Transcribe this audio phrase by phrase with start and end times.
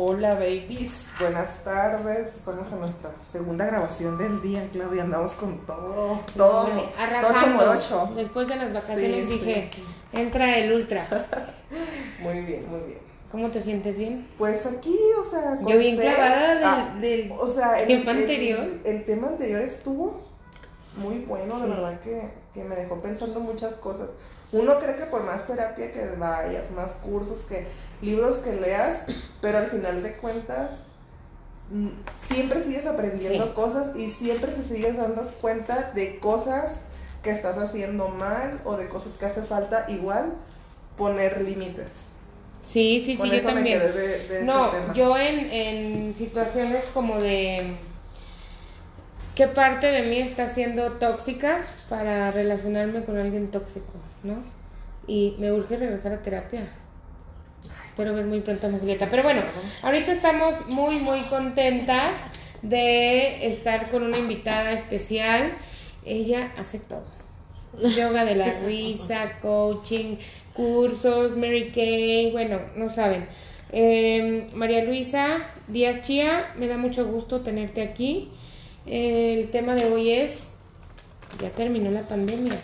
[0.00, 2.28] Hola babies, buenas tardes.
[2.36, 5.02] Estamos en nuestra segunda grabación del día, Claudia.
[5.02, 6.68] Andamos con todo, todo,
[7.52, 8.12] morocho.
[8.14, 9.84] Después de las vacaciones Sí, dije, sí.
[10.12, 11.08] entra el ultra.
[12.22, 12.98] Muy bien, muy bien.
[13.32, 14.26] ¿Cómo te sientes bien?
[14.38, 18.12] Pues aquí, o sea, con Yo bien clavada del, Ah, del- o sea, el tema
[18.12, 18.68] el- anterior.
[18.84, 20.20] El, tema anterior estuvo
[20.96, 22.22] muy bueno, de verdad que,
[22.54, 24.10] que me dejó pensando muchas cosas.
[24.52, 27.66] Uno cree que por más terapia que vayas, más cursos, que
[28.00, 29.02] libros que leas,
[29.42, 30.76] pero al final de cuentas
[31.70, 31.88] mm,
[32.32, 33.52] siempre sigues aprendiendo Sí.
[33.54, 36.72] cosas y siempre te sigues dando cuenta de cosas
[37.22, 40.32] que estás haciendo mal o de cosas que hace falta igual
[40.96, 41.88] poner límites.
[42.62, 43.80] Sí, sí, sí, Con yo eso me también.
[43.80, 44.94] quedé de, de No, ese tema.
[44.94, 47.76] yo en, en situaciones como de
[49.34, 53.86] qué parte de mí está siendo tóxica para relacionarme con alguien tóxico,
[54.22, 54.42] ¿no?
[55.06, 56.68] Y me urge regresar a terapia.
[57.88, 59.08] Espero ver muy pronto a mi Julieta.
[59.10, 59.42] Pero bueno,
[59.82, 62.24] ahorita estamos muy, muy contentas
[62.62, 65.52] de estar con una invitada especial.
[66.04, 67.04] Ella hace todo.
[67.96, 70.16] Yoga de la risa, coaching,
[70.54, 73.26] cursos, Mary Kay, bueno, no saben.
[73.72, 75.38] Eh, María Luisa
[75.68, 78.30] Díaz Chía, me da mucho gusto tenerte aquí.
[78.86, 80.54] El tema de hoy es,
[81.40, 82.54] ya terminó la pandemia.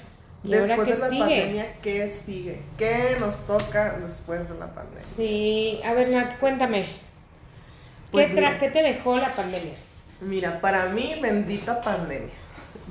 [0.45, 1.21] ¿Y Después de la sigue?
[1.21, 2.61] pandemia, ¿qué sigue?
[2.77, 5.03] ¿Qué nos toca después de la pandemia?
[5.17, 6.87] Sí, a ver, Nat, cuéntame.
[8.11, 8.59] Pues ¿Qué, tra- mira.
[8.59, 9.75] ¿Qué te dejó la pandemia?
[10.21, 12.33] Mira, para mí, bendita pandemia.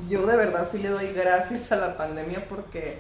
[0.10, 2.98] Yo de verdad sí le doy gracias a la pandemia porque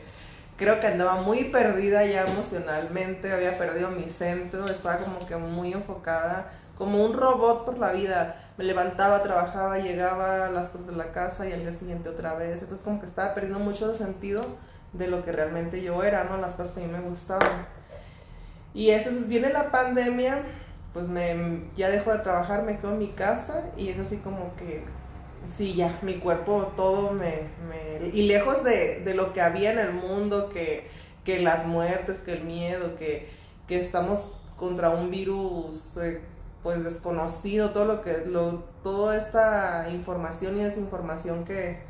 [0.57, 5.73] creo que andaba muy perdida ya emocionalmente, había perdido mi centro, estaba como que muy
[5.73, 8.35] enfocada, como un robot por la vida.
[8.57, 12.35] Me levantaba, trabajaba, llegaba a las cosas de la casa y al día siguiente otra
[12.35, 12.61] vez.
[12.61, 14.45] Entonces como que estaba perdiendo mucho el sentido
[14.93, 16.37] de lo que realmente yo era, ¿no?
[16.37, 17.65] Las cosas que a mí me gustaban.
[18.73, 20.41] Y eso, entonces viene la pandemia,
[20.93, 24.55] pues me, ya dejo de trabajar, me quedo en mi casa y es así como
[24.55, 24.83] que,
[25.57, 27.49] sí, ya, mi cuerpo todo me...
[27.69, 30.87] me- y lejos de, de lo que había en el mundo, que,
[31.23, 33.29] que las muertes, que el miedo, que,
[33.67, 36.21] que estamos contra un virus eh,
[36.63, 41.81] pues desconocido, todo lo que, lo, toda esta información y desinformación que,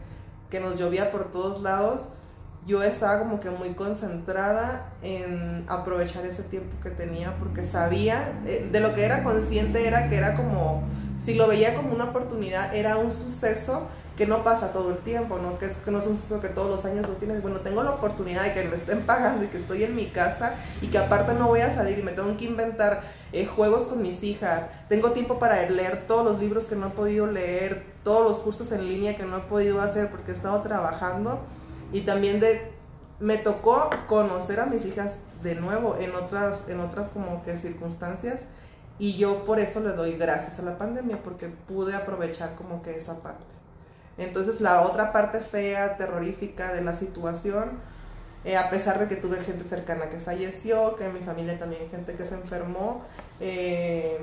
[0.50, 2.02] que nos llovía por todos lados,
[2.66, 8.68] yo estaba como que muy concentrada en aprovechar ese tiempo que tenía porque sabía, eh,
[8.72, 10.84] de lo que era consciente era que era como,
[11.24, 15.40] si lo veía como una oportunidad, era un suceso que no pasa todo el tiempo,
[15.40, 15.58] ¿no?
[15.58, 17.42] Que, es, que no es un suceso que todos los años lo tienes.
[17.42, 20.56] Bueno, tengo la oportunidad de que me estén pagando y que estoy en mi casa
[20.82, 23.02] y que aparte no voy a salir y me tengo que inventar
[23.32, 24.66] eh, juegos con mis hijas.
[24.88, 28.72] Tengo tiempo para leer todos los libros que no he podido leer, todos los cursos
[28.72, 31.40] en línea que no he podido hacer porque he estado trabajando
[31.92, 32.72] y también de
[33.20, 38.42] me tocó conocer a mis hijas de nuevo en otras en otras como que circunstancias
[39.00, 42.96] y yo por eso le doy gracias a la pandemia porque pude aprovechar como que
[42.98, 43.44] esa parte.
[44.18, 47.72] Entonces la otra parte fea, terrorífica de la situación,
[48.46, 51.84] eh, a pesar de que tuve gente cercana que falleció, que en mi familia también
[51.84, 53.04] hay gente que se enfermó,
[53.40, 54.20] eh,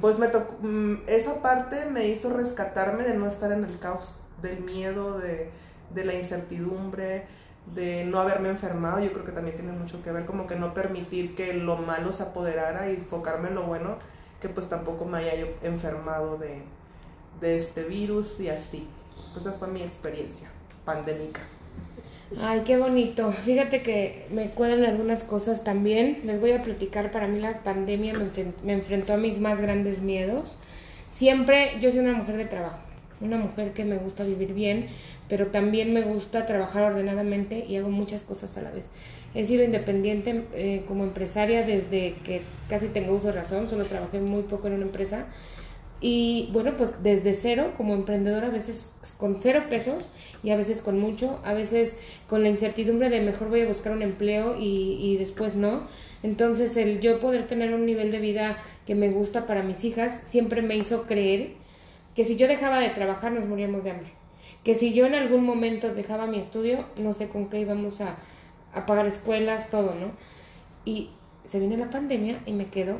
[0.00, 4.10] pues me tocó, mm, esa parte me hizo rescatarme de no estar en el caos,
[4.42, 5.50] del miedo, de,
[5.94, 7.26] de la incertidumbre,
[7.74, 10.74] de no haberme enfermado, yo creo que también tiene mucho que ver, como que no
[10.74, 13.96] permitir que lo malo se apoderara y enfocarme en lo bueno,
[14.40, 16.62] que pues tampoco me haya yo enfermado de,
[17.40, 18.86] de este virus y así.
[19.36, 20.48] Esa fue mi experiencia
[20.84, 21.40] pandémica.
[22.40, 23.32] Ay, qué bonito.
[23.32, 26.22] Fíjate que me cuelan algunas cosas también.
[26.24, 27.10] Les voy a platicar.
[27.10, 28.28] Para mí la pandemia me,
[28.62, 30.56] me enfrentó a mis más grandes miedos.
[31.10, 32.80] Siempre yo soy una mujer de trabajo,
[33.20, 34.88] una mujer que me gusta vivir bien,
[35.28, 38.86] pero también me gusta trabajar ordenadamente y hago muchas cosas a la vez.
[39.32, 44.18] He sido independiente eh, como empresaria desde que casi tengo uso de razón, solo trabajé
[44.18, 45.26] muy poco en una empresa.
[46.06, 50.10] Y bueno, pues desde cero, como emprendedora, a veces con cero pesos
[50.42, 51.96] y a veces con mucho, a veces
[52.28, 55.88] con la incertidumbre de mejor voy a buscar un empleo y, y después no.
[56.22, 60.20] Entonces el yo poder tener un nivel de vida que me gusta para mis hijas
[60.24, 61.52] siempre me hizo creer
[62.14, 64.12] que si yo dejaba de trabajar nos moríamos de hambre.
[64.62, 68.16] Que si yo en algún momento dejaba mi estudio, no sé con qué íbamos a,
[68.74, 70.10] a pagar escuelas, todo, ¿no?
[70.84, 71.08] Y
[71.46, 72.98] se viene la pandemia y me quedo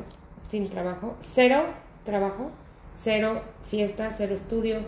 [0.49, 1.65] sin trabajo, cero
[2.03, 2.49] trabajo,
[2.95, 4.79] cero fiestas, cero estudio,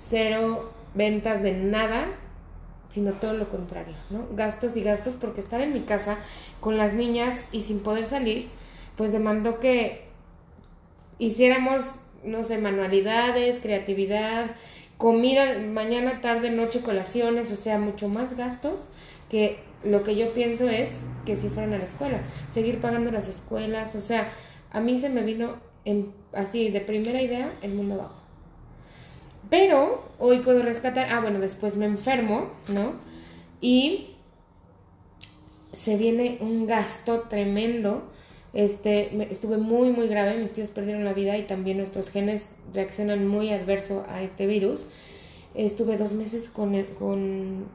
[0.00, 2.06] cero ventas de nada,
[2.90, 4.28] sino todo lo contrario, ¿no?
[4.32, 6.18] Gastos y gastos porque estar en mi casa
[6.60, 8.48] con las niñas y sin poder salir,
[8.96, 10.04] pues demandó que
[11.18, 11.82] hiciéramos,
[12.22, 14.52] no sé, manualidades, creatividad,
[14.96, 18.88] comida, mañana, tarde, noche, colaciones, o sea, mucho más gastos
[19.28, 20.90] que lo que yo pienso es
[21.26, 24.32] que si fueran a la escuela, seguir pagando las escuelas, o sea,
[24.70, 28.24] a mí se me vino en, así de primera idea el mundo abajo.
[29.50, 32.94] Pero hoy puedo rescatar, ah, bueno, después me enfermo, ¿no?
[33.60, 34.08] Y
[35.72, 38.10] se viene un gasto tremendo.
[38.52, 43.26] Este, estuve muy, muy grave, mis tíos perdieron la vida y también nuestros genes reaccionan
[43.26, 44.86] muy adverso a este virus.
[45.54, 47.66] Estuve dos meses con, con,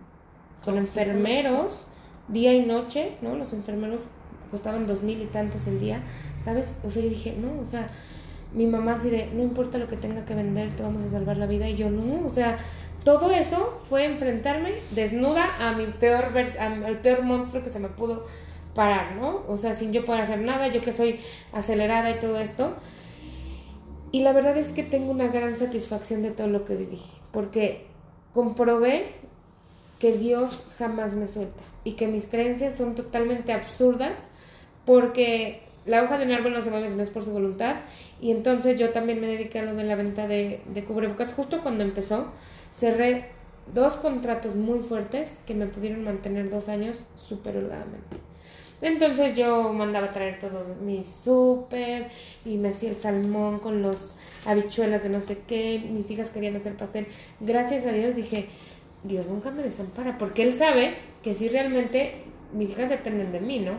[0.64, 1.86] con enfermeros,
[2.28, 3.36] día y noche, ¿no?
[3.36, 4.02] Los enfermeros
[4.50, 6.01] costaban dos mil y tantos el día,
[6.44, 6.74] ¿sabes?
[6.84, 7.88] O sea, yo dije, no, o sea,
[8.54, 11.38] mi mamá así de, no importa lo que tenga que vender, te vamos a salvar
[11.38, 11.69] la vida.
[11.69, 12.57] Y yo, no, o sea,
[13.04, 18.25] todo eso fue enfrentarme desnuda a mi peor, al peor monstruo que se me pudo
[18.74, 19.44] parar, ¿no?
[19.48, 21.19] O sea, sin yo poder hacer nada, yo que soy
[21.54, 22.75] acelerada y todo esto.
[24.12, 27.86] Y la verdad es que tengo una gran satisfacción de todo lo que viví, porque
[28.34, 29.13] comprobé
[30.00, 34.25] que Dios jamás me suelta y que mis creencias son totalmente absurdas
[34.90, 37.76] porque la hoja de un árbol no se mueve si por su voluntad.
[38.20, 41.32] Y entonces yo también me dediqué a lo de la venta de, de cubrebocas.
[41.32, 42.32] Justo cuando empezó,
[42.74, 43.26] cerré
[43.72, 48.18] dos contratos muy fuertes que me pudieron mantener dos años súper holgadamente.
[48.82, 52.08] Entonces yo mandaba a traer todo mi súper
[52.44, 55.88] y me hacía el salmón con los habichuelas de no sé qué.
[55.92, 57.06] Mis hijas querían hacer pastel.
[57.40, 58.48] Gracias a Dios dije,
[59.04, 63.60] Dios nunca me desampara, porque Él sabe que si realmente mis hijas dependen de mí,
[63.60, 63.74] ¿no?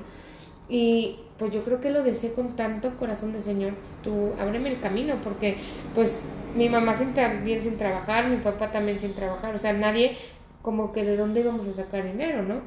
[0.70, 3.72] Y pues yo creo que lo deseé con tanto corazón de Señor,
[4.02, 5.56] tú ábreme el camino, porque
[5.94, 6.18] pues
[6.54, 7.12] mi mamá sin,
[7.44, 10.16] bien sin trabajar, mi papá también sin trabajar, o sea, nadie
[10.62, 12.62] como que de dónde íbamos a sacar dinero, ¿no?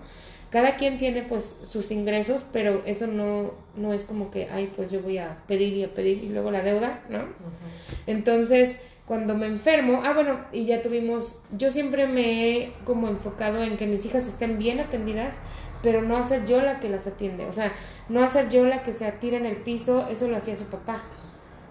[0.50, 4.92] Cada quien tiene pues sus ingresos, pero eso no, no es como que, ay, pues
[4.92, 7.24] yo voy a pedir y a pedir y luego la deuda, ¿no?
[8.06, 13.64] Entonces, cuando me enfermo, ah, bueno, y ya tuvimos, yo siempre me he como enfocado
[13.64, 15.34] en que mis hijas estén bien atendidas,
[15.84, 17.74] pero no hacer yo la que las atiende, o sea,
[18.10, 21.04] no hacer yo la que se atira en el piso, eso lo hacía su papá.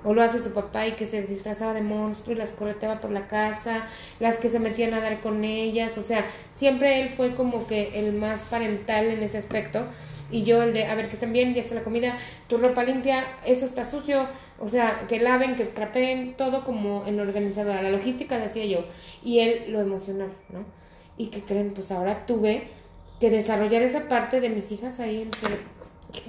[0.04, 3.12] O lo hace su papá y que se disfrazaba de monstruo y las correteaba por
[3.12, 3.86] la casa,
[4.18, 8.00] las que se metían a dar con ellas, o sea, siempre él fue como que
[8.00, 9.86] el más parental en ese aspecto.
[10.32, 12.18] Y yo el de, a ver, que estén bien, ya está la comida,
[12.48, 14.26] tu ropa limpia, eso está sucio,
[14.58, 18.84] o sea, que laven, que trapeen, todo como en organizadora, la logística la hacía yo.
[19.22, 20.64] Y él lo emocional, ¿no?
[21.16, 22.68] Y que creen, pues ahora tuve
[23.22, 25.58] que desarrollar esa parte de mis hijas ahí entre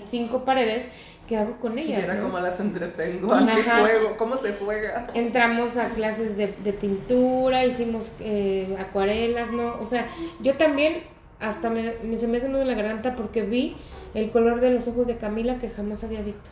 [0.06, 0.90] cinco paredes
[1.28, 2.01] ¿qué hago con ellas?
[2.01, 5.07] Y era como las entretengo, así juego, ¿cómo se juega?
[5.16, 9.80] Entramos a clases de, de pintura, hicimos eh, acuarelas, ¿no?
[9.81, 10.06] O sea,
[10.42, 11.01] yo también
[11.40, 13.75] hasta me, se me hace uno de la garganta porque vi
[14.13, 16.48] el color de los ojos de Camila que jamás había visto.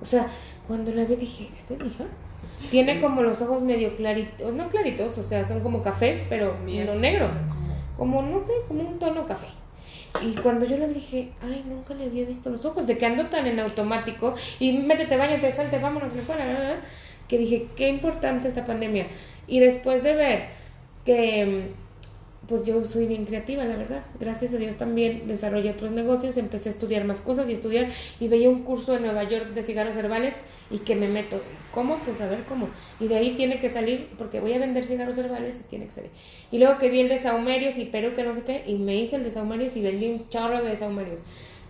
[0.00, 0.26] O sea,
[0.66, 2.04] cuando la vi dije, ¿esta es hija?
[2.70, 6.94] Tiene como los ojos medio claritos, no claritos, o sea, son como cafés, pero no
[6.94, 7.34] negros.
[7.98, 9.48] Como, no sé, como un tono café.
[10.20, 13.26] Y cuando yo le dije, ay, nunca le había visto los ojos, de que ando
[13.26, 16.76] tan en automático y métete, bañate, salte, vámonos a la escuela,
[17.28, 19.06] que dije, qué importante esta pandemia.
[19.46, 20.48] Y después de ver
[21.04, 21.72] que
[22.48, 24.02] pues yo soy bien creativa, la verdad.
[24.18, 28.28] Gracias a Dios también desarrollé otros negocios, empecé a estudiar más cosas y estudiar y
[28.28, 30.34] veía un curso en Nueva York de cigarros herbales
[30.70, 31.40] y que me meto.
[31.72, 31.98] ¿Cómo?
[32.04, 32.68] Pues a ver cómo.
[32.98, 35.92] Y de ahí tiene que salir, porque voy a vender cigarros herbales y tiene que
[35.92, 36.10] salir.
[36.50, 38.96] Y luego que vi el de saumerios y Perú que no sé qué, y me
[38.96, 41.22] hice el de saumerios y vendí un chorro de saumerios.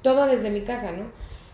[0.02, 1.04] Todo desde mi casa, ¿no?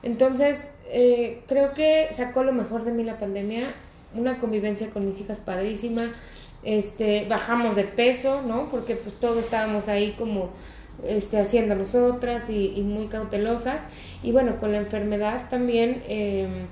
[0.02, 0.58] Entonces,
[0.90, 3.74] eh, creo que sacó lo mejor de mí la pandemia,
[4.14, 6.14] una convivencia con mis hijas padrísima
[6.62, 8.70] este, bajamos de peso, ¿no?
[8.70, 10.50] Porque pues todos estábamos ahí como
[11.04, 13.86] este, haciendo nosotras y, y muy cautelosas.
[14.22, 16.66] Y bueno, con la enfermedad también, em,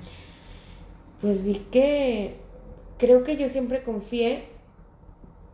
[1.21, 2.35] pues vi que
[2.97, 4.45] creo que yo siempre confié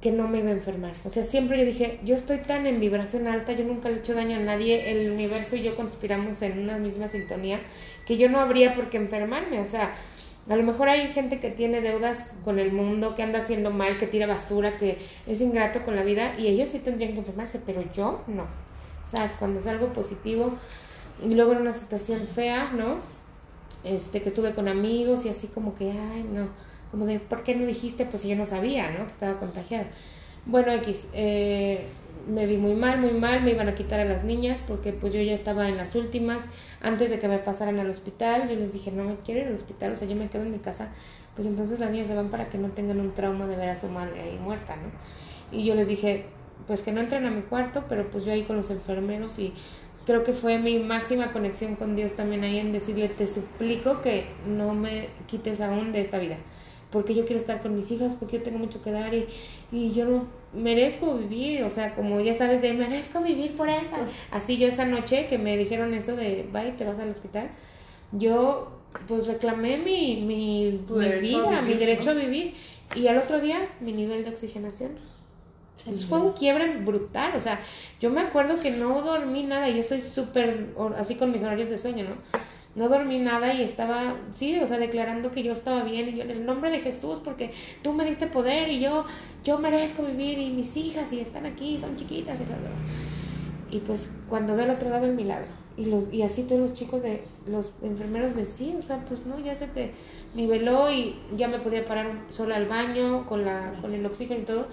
[0.02, 0.94] que no me iba a enfermar.
[1.06, 4.00] O sea, siempre yo dije, yo estoy tan en vibración alta, yo nunca le he
[4.00, 7.62] hecho daño a nadie, el universo y yo conspiramos en una misma sintonía,
[8.06, 9.62] que yo no habría por qué enfermarme.
[9.62, 9.96] O sea,
[10.50, 13.98] a lo mejor hay gente que tiene deudas con el mundo, que anda haciendo mal,
[13.98, 17.62] que tira basura, que es ingrato con la vida y ellos sí tendrían que enfermarse,
[17.66, 18.46] pero yo no.
[19.06, 19.36] ¿Sabes?
[19.40, 20.56] Cuando es algo positivo
[21.24, 22.98] y luego en una situación fea, ¿no?
[23.84, 26.50] Este, que estuve con amigos y así como que, ay, no,
[26.92, 28.06] como de, ¿por qué no dijiste?
[28.06, 29.06] Pues yo no sabía, ¿no?
[29.06, 29.88] Que estaba contagiada.
[30.46, 31.88] Bueno, X, eh,
[32.28, 35.14] me vi muy mal, muy mal, me iban a quitar a las niñas porque pues
[35.14, 36.50] yo ya estaba en las últimas,
[36.82, 39.54] antes de que me pasaran al hospital, yo les dije, no me quiero ir al
[39.54, 40.92] hospital, o sea, yo me quedo en mi casa,
[41.36, 43.76] pues entonces las niñas se van para que no tengan un trauma de ver a
[43.76, 44.92] su madre ahí muerta, ¿no?
[45.58, 46.26] Y yo les dije,
[46.68, 49.54] pues que no entren a mi cuarto, pero pues yo ahí con los enfermeros y
[50.06, 54.26] creo que fue mi máxima conexión con Dios también ahí en decirle, te suplico que
[54.48, 56.38] no me quites aún de esta vida
[56.94, 59.28] porque yo quiero estar con mis hijas, porque yo tengo mucho que dar y,
[59.72, 63.98] y yo no merezco vivir, o sea, como ya sabes, de merezco vivir por esta.
[64.32, 67.50] Así yo esa noche que me dijeron eso de, bye, te vas al hospital,
[68.12, 72.22] yo pues reclamé mi, mi, mi vida, mi vivir, derecho ¿no?
[72.22, 72.54] a vivir.
[72.96, 74.92] Y al otro día, mi nivel de oxigenación.
[75.76, 77.60] Eso fue un quiebre brutal, o sea,
[78.00, 81.80] yo me acuerdo que no dormí nada, yo soy súper, así con mis horarios de
[81.80, 82.40] sueño, ¿no?
[82.76, 86.24] No dormí nada y estaba, sí, o sea, declarando que yo estaba bien y yo
[86.24, 87.54] en el nombre de Jesús, porque
[87.84, 89.06] tú me diste poder y yo,
[89.44, 92.56] yo merezco vivir y mis hijas y están aquí, son chiquitas y bla.
[93.70, 96.74] Y pues cuando veo al otro lado el milagro, y, los, y así todos los
[96.74, 99.92] chicos de, los enfermeros de sí, o sea, pues no, ya se te
[100.36, 104.46] niveló y ya me podía parar sola al baño con, la, con el oxígeno y
[104.46, 104.68] todo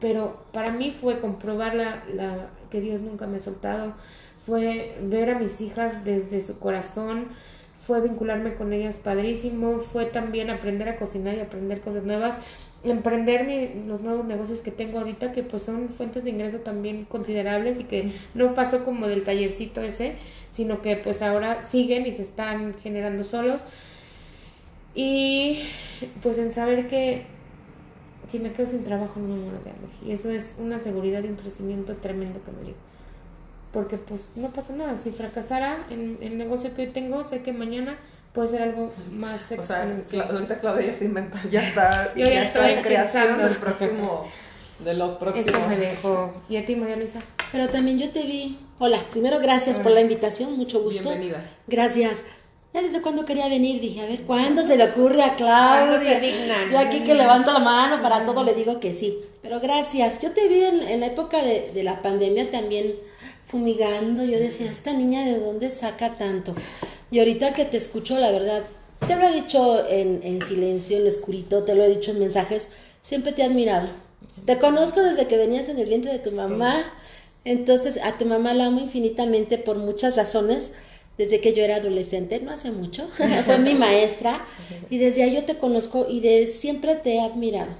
[0.00, 3.92] pero para mí fue comprobar la, la, que Dios nunca me ha soltado,
[4.50, 7.28] fue ver a mis hijas desde su corazón,
[7.78, 12.36] fue vincularme con ellas padrísimo, fue también aprender a cocinar y aprender cosas nuevas,
[12.82, 17.04] emprender mi- los nuevos negocios que tengo ahorita, que pues son fuentes de ingreso también
[17.04, 20.16] considerables y que no pasó como del tallercito ese,
[20.50, 23.62] sino que pues ahora siguen y se están generando solos.
[24.94, 25.60] Y
[26.22, 27.24] pues en saber que
[28.28, 29.90] si me quedo sin trabajo no me muero de hambre.
[30.04, 32.89] Y eso es una seguridad y un crecimiento tremendo que me dio.
[33.72, 34.96] Porque pues no pasa nada.
[35.02, 37.96] Si fracasara en el negocio que hoy tengo, sé que mañana
[38.32, 39.86] puede ser algo más O sea.
[40.10, 43.48] Cla- ahorita Claudia ya está inventando, ya está, Yo ya ya está en creación pensando.
[43.48, 44.26] del próximo,
[44.80, 45.48] de lo próximo.
[45.58, 46.34] Eso me dejó.
[46.48, 47.20] ¿Y a ti, María Luisa?
[47.52, 48.58] Pero también yo te vi.
[48.78, 51.10] Hola, primero gracias por la invitación, mucho gusto.
[51.10, 51.42] Bienvenida.
[51.66, 52.24] Gracias.
[52.72, 55.86] Ya desde cuando quería venir, dije, a ver, ¿cuándo se le ocurre a Claudia?
[55.88, 56.70] ¿Cuándo se dignan?
[56.70, 59.18] Yo aquí que levanto la mano, para todo le digo que sí.
[59.42, 60.20] Pero gracias.
[60.22, 62.94] Yo te vi en, en la época de, de la pandemia también
[63.50, 64.24] fumigando.
[64.24, 66.54] Yo decía, ¿esta niña de dónde saca tanto?
[67.10, 68.62] Y ahorita que te escucho, la verdad,
[69.06, 72.20] te lo he dicho en, en silencio, en lo oscurito, te lo he dicho en
[72.20, 72.68] mensajes,
[73.02, 73.88] siempre te he admirado.
[74.46, 76.92] Te conozco desde que venías en el vientre de tu mamá.
[77.44, 80.72] Entonces, a tu mamá la amo infinitamente por muchas razones.
[81.18, 83.06] Desde que yo era adolescente, no hace mucho,
[83.44, 84.42] fue mi maestra
[84.88, 87.72] y desde ahí yo te conozco y de siempre te he admirado.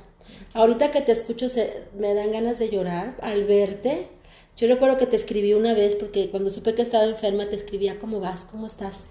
[0.53, 4.09] Ahorita que te escucho se- me dan ganas de llorar al verte.
[4.61, 7.99] Yo recuerdo que te escribí una vez porque cuando supe que estaba enferma te escribía
[7.99, 9.05] cómo vas, cómo estás.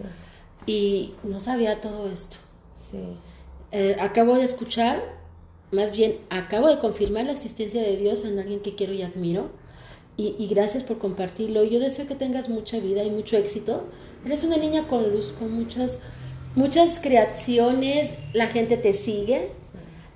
[0.68, 2.38] Y no sabía todo esto.
[2.92, 3.00] Sí.
[3.72, 5.02] Eh, acabo de escuchar,
[5.72, 9.50] más bien acabo de confirmar la existencia de Dios en alguien que quiero y admiro.
[10.18, 11.64] Y, y gracias por compartirlo.
[11.64, 13.86] Yo deseo que tengas mucha vida y mucho éxito.
[14.24, 15.98] Eres una niña con luz, con muchas,
[16.54, 18.14] muchas creaciones.
[18.34, 19.50] La gente te sigue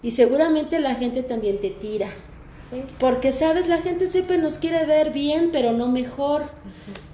[0.03, 2.11] y seguramente la gente también te tira.
[2.70, 2.84] Sí.
[3.00, 6.50] Porque, sabes, la gente siempre nos quiere ver bien, pero no mejor.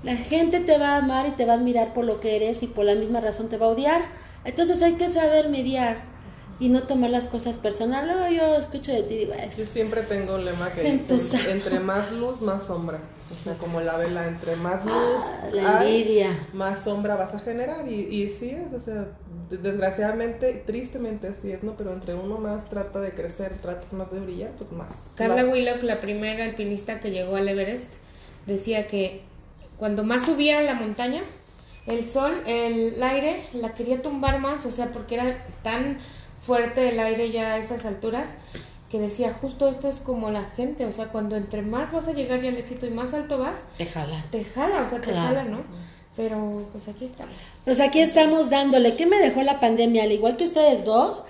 [0.04, 2.64] La gente te va a amar y te va a admirar por lo que eres
[2.64, 4.02] y por la misma razón te va a odiar.
[4.46, 6.09] Entonces hay que saber mediar
[6.60, 8.06] y no tomar las cosas personal.
[8.08, 11.52] Luego yo escucho de ti y digo, "Ah, Yo siempre tengo un lema que dice,
[11.52, 13.00] entre más luz, más sombra.
[13.32, 16.48] O sea, como la vela, entre más luz Ah, la hay, envidia.
[16.54, 17.88] más sombra vas a generar.
[17.88, 19.06] Y, y sí es, o sea,
[19.52, 21.76] de- desgraciadamente, tristemente así es, ¿no?
[21.78, 24.88] Pero entre uno más trata de crecer, trata más de brillar, pues más.
[25.16, 27.86] Carla más- Willock, la primera alpinista que llegó al Everest,
[28.48, 29.22] decía que
[29.78, 31.22] cuando más subía a la montaña,
[31.86, 36.00] el sol, el aire la quería tumbar más, o sea, porque era tan
[36.40, 38.32] fuerte el aire ya a esas alturas,
[38.90, 42.14] que decía, justo esto es como la gente, o sea, cuando entre más vas a
[42.14, 44.24] llegar ya al éxito y más alto vas, Te jalan.
[44.32, 45.28] te jala, o sea, te Claro.
[45.28, 45.60] jala, ¿no?
[46.18, 47.34] Pero pues aquí estamos.
[47.64, 48.96] Pues aquí estamos dándole.
[48.96, 50.04] ¿Qué me dejó la pandemia?
[50.04, 51.24] Al igual que ustedes dos,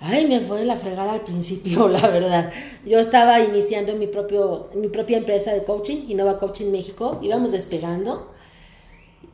[0.00, 2.52] ay, me fue de la fregada al principio, la verdad.
[2.84, 8.32] Yo estaba iniciando mi, propio, mi propia empresa de coaching, Innova Coaching México, íbamos despegando.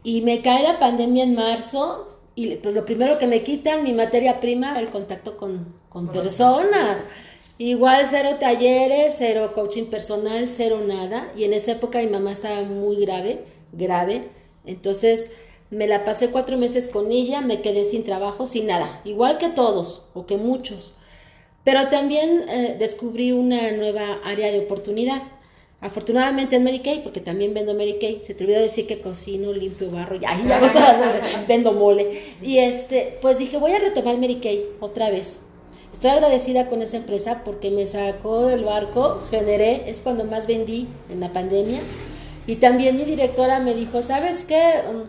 [0.05, 3.93] Y me cae la pandemia en marzo y pues lo primero que me quitan, mi
[3.93, 7.07] materia prima, el contacto con, con personas.
[7.59, 11.31] Igual cero talleres, cero coaching personal, cero nada.
[11.37, 14.29] Y en esa época mi mamá estaba muy grave, grave.
[14.65, 15.31] Entonces
[15.71, 19.03] me la pasé cuatro meses con ella, me quedé sin trabajo, sin nada.
[19.05, 20.95] Igual que todos, o que muchos.
[21.63, 25.23] Pero también eh, descubrí una nueva área de oportunidad.
[25.83, 29.53] Afortunadamente en Mary Kay, porque también vendo Mary Kay, se te olvidó decir que cocino,
[29.53, 30.99] limpio, barro, ya, ya hago todas,
[31.49, 32.35] vendo mole.
[32.43, 35.41] Y este, pues dije, voy a retomar Mary Kay otra vez.
[35.93, 40.87] Estoy agradecida con esa empresa porque me sacó del barco, generé, es cuando más vendí
[41.09, 41.81] en la pandemia.
[42.47, 44.83] Y también mi directora me dijo, ¿sabes qué?
[44.89, 45.09] Um,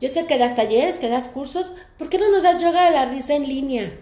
[0.00, 2.92] Yo sé que das talleres, que das cursos, ¿por qué no nos das yoga de
[2.92, 3.98] la risa en línea?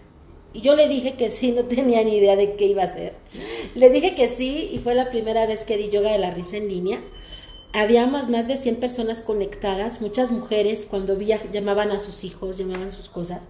[0.52, 3.14] Y yo le dije que sí, no tenía ni idea de qué iba a hacer.
[3.74, 6.56] Le dije que sí y fue la primera vez que di yoga de la risa
[6.56, 7.00] en línea.
[7.72, 12.90] Habíamos más de 100 personas conectadas, muchas mujeres cuando vi, llamaban a sus hijos, llamaban
[12.90, 13.46] sus cosas.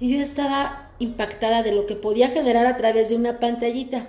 [0.00, 4.08] Y yo estaba impactada de lo que podía generar a través de una pantallita.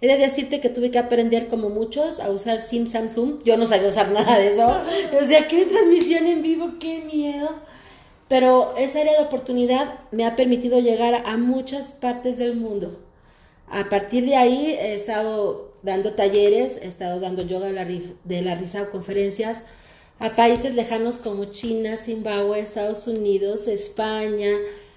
[0.00, 3.42] He de decirte que tuve que aprender como muchos a usar Sim Samsung.
[3.44, 4.66] Yo no sabía usar nada de eso.
[5.22, 7.48] O sea, qué transmisión en vivo, qué miedo.
[8.34, 12.98] Pero esa área de oportunidad me ha permitido llegar a muchas partes del mundo.
[13.68, 18.42] A partir de ahí he estado dando talleres, he estado dando yoga de la, de
[18.42, 19.62] la risa conferencias
[20.18, 24.50] a países lejanos como China, Zimbabue, Estados Unidos, España,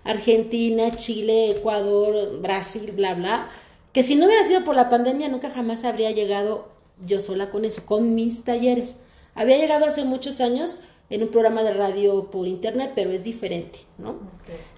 [0.04, 3.50] Argentina, Chile, Ecuador, Brasil, bla, bla,
[3.94, 6.70] que si no hubiera sido por la pandemia nunca jamás habría llegado
[7.06, 8.96] yo sola con eso, con mis talleres.
[9.36, 10.80] Había llegado hace muchos años
[11.10, 14.16] en un programa de radio por internet, pero es diferente, ¿no?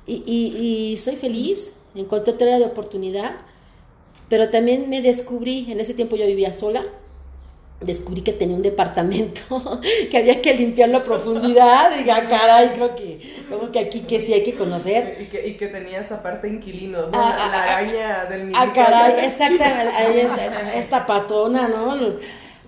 [0.06, 3.36] Y, y, y, soy feliz, encontré otra de oportunidad,
[4.28, 6.84] pero también me descubrí, en ese tiempo yo vivía sola,
[7.82, 9.42] descubrí que tenía un departamento
[10.12, 11.98] que había que limpiarlo a profundidad.
[11.98, 13.20] Diga, ah, caray, creo que,
[13.50, 15.18] como que aquí que sí hay que conocer.
[15.22, 17.18] Y que, y que tenías aparte inquilinos, ¿no?
[17.18, 18.58] Ah, la, ah, araña del niño.
[18.60, 21.98] Ah, caray, exactamente, ahí está, esta patona, ¿no?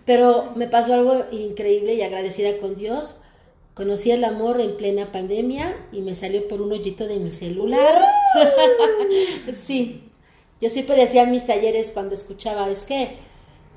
[0.05, 3.17] Pero me pasó algo increíble y agradecida con Dios.
[3.73, 8.05] Conocí el amor en plena pandemia y me salió por un hoyito de mi celular.
[9.53, 10.03] sí,
[10.59, 13.17] yo siempre decía en mis talleres cuando escuchaba, es que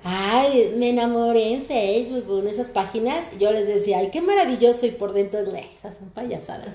[0.05, 4.91] ay, me enamoré en Facebook, en esas páginas, yo les decía, ay, qué maravilloso, y
[4.91, 6.69] por dentro, esas son payasadas.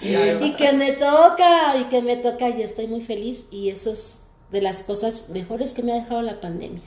[0.00, 4.20] y que me toca, y que me toca, y estoy muy feliz, y eso es
[4.52, 6.82] de las cosas mejores que me ha dejado la pandemia.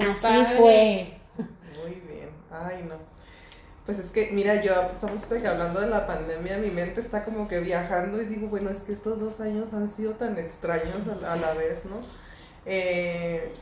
[0.00, 1.14] Así fue.
[1.38, 3.13] Muy bien, ay, no.
[3.86, 7.60] Pues es que, mira, yo estamos hablando de la pandemia, mi mente está como que
[7.60, 11.36] viajando y digo, bueno, es que estos dos años han sido tan extraños a, a
[11.36, 11.96] la vez, ¿no?
[12.64, 13.52] Eh,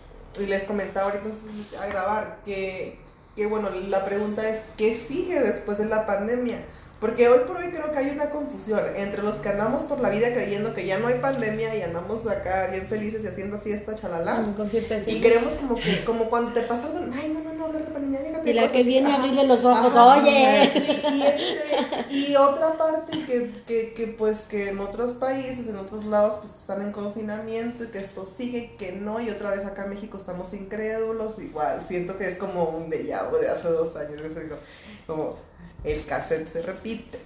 [0.41, 2.99] y les comentaba ahorita a grabar que,
[3.35, 6.62] que, bueno, la pregunta es, ¿qué sigue después de la pandemia?
[7.00, 10.09] Porque hoy por hoy creo que hay una confusión entre los que andamos por la
[10.09, 13.97] vida creyendo que ya no hay pandemia y andamos acá bien felices y haciendo fiesta,
[13.97, 14.55] chalala.
[15.09, 17.51] y queremos como que, como cuando te pasa algo, ay, no, no,
[18.44, 20.71] Y la que viene a abrirle los ojos, oye.
[20.75, 26.04] Y, este, y, otra parte que, que, que, pues que en otros países, en otros
[26.04, 29.84] lados, pues están en confinamiento y que esto sigue, que no, y otra vez acá
[29.84, 33.95] en México estamos incrédulos, igual, siento que es como un déjà vu de hace dos
[33.97, 34.21] años,
[35.06, 35.36] como
[35.84, 37.19] el cassette se repite.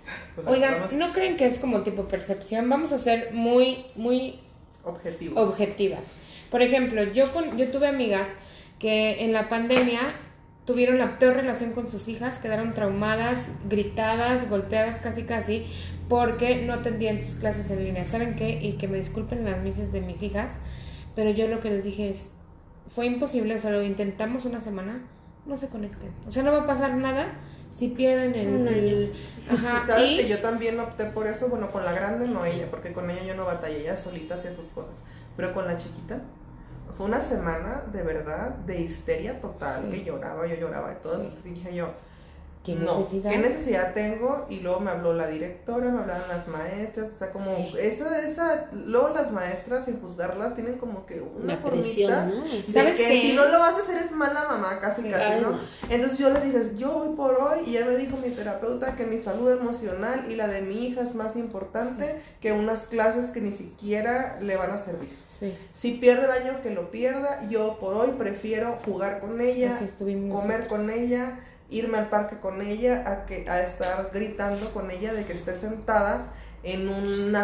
[0.47, 2.69] Oigan, ¿no creen que es como tipo percepción?
[2.69, 4.41] Vamos a ser muy, muy
[4.85, 5.39] objetivos.
[5.39, 6.05] objetivas.
[6.51, 8.35] Por ejemplo, yo, con, yo tuve amigas
[8.79, 10.01] que en la pandemia
[10.67, 15.67] tuvieron la peor relación con sus hijas, quedaron traumadas, gritadas, golpeadas casi casi,
[16.09, 18.05] porque no atendían sus clases en línea.
[18.05, 18.61] ¿Saben qué?
[18.61, 20.59] Y que me disculpen las mises de mis hijas,
[21.15, 22.33] pero yo lo que les dije es,
[22.89, 25.03] fue imposible, o sea, lo intentamos una semana,
[25.47, 26.11] no se conecten.
[26.27, 27.29] O sea, no va a pasar nada
[27.73, 29.13] si pierden el...
[29.49, 31.49] Ajá, ¿Sabes que yo también opté por eso?
[31.49, 34.53] Bueno, con la grande no ella, porque con ella yo no batallé, ella solita hacía
[34.53, 35.05] sus cosas.
[35.37, 36.23] Pero con la chiquita,
[36.97, 41.23] fue una semana de verdad de histeria total, que lloraba, yo lloraba y todo.
[41.45, 41.91] dije yo,
[42.67, 43.31] ¿Qué necesidad?
[43.31, 44.47] ¿Qué necesidad tengo?
[44.51, 48.71] Y luego me habló la directora, me hablaron las maestras, o sea, como esa, esa,
[48.73, 52.43] luego las maestras, sin juzgarlas, tienen como que una formita ¿no?
[52.43, 55.61] de que si no lo vas a hacer es mala mamá, casi casi, ¿no?
[55.89, 59.07] Entonces yo le dije, yo hoy por hoy, y ya me dijo mi terapeuta que
[59.07, 63.41] mi salud emocional y la de mi hija es más importante que unas clases que
[63.41, 65.11] ni siquiera le van a servir.
[65.39, 65.57] Sí.
[65.73, 67.49] Si pierde el año, que lo pierda.
[67.49, 69.79] Yo por hoy prefiero jugar con ella,
[70.31, 75.13] comer con ella, irme al parque con ella, a, que, a estar gritando con ella
[75.13, 77.37] de que esté sentada en un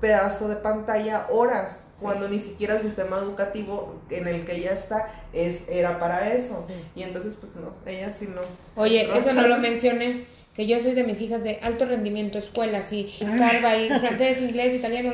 [0.00, 5.08] pedazo de pantalla horas, cuando ni siquiera el sistema educativo en el que ella está
[5.32, 6.66] es, era para eso.
[6.94, 8.40] Y entonces, pues no, ella sí no.
[8.80, 10.24] Oye, eso no lo mencioné.
[10.54, 14.74] Que yo soy de mis hijas de alto rendimiento, escuelas y carva y francés, inglés,
[14.74, 15.12] italiano,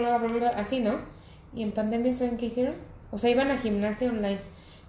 [0.56, 1.15] así, ¿no?
[1.54, 2.74] Y en pandemia, ¿saben qué hicieron?
[3.10, 4.40] O sea, iban a gimnasia online.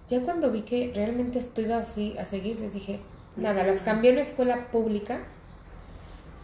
[0.09, 2.99] Ya cuando vi que realmente esto iba así a seguir, les dije,
[3.37, 5.19] Nada, las cambié a una escuela pública.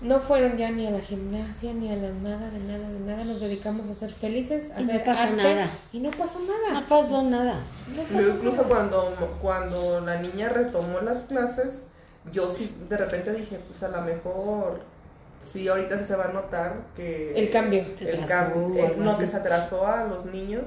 [0.02, 3.24] No fueron ya ni a la gimnasia, ni a la nada, de nada, de nada.
[3.24, 5.70] Nos dedicamos a ser felices, a y hacer no pasó nada.
[5.92, 6.82] Y no pasó nada.
[6.82, 7.64] No pasó nada.
[8.12, 11.84] incluso cuando cuando la niña retomó las clases,
[12.32, 14.82] yo sí de repente dije, pues a lo mejor
[15.52, 19.28] sí ahorita sí se va a notar que el cambio, el cambio, eh, no que
[19.28, 20.64] se atrasó a los niños.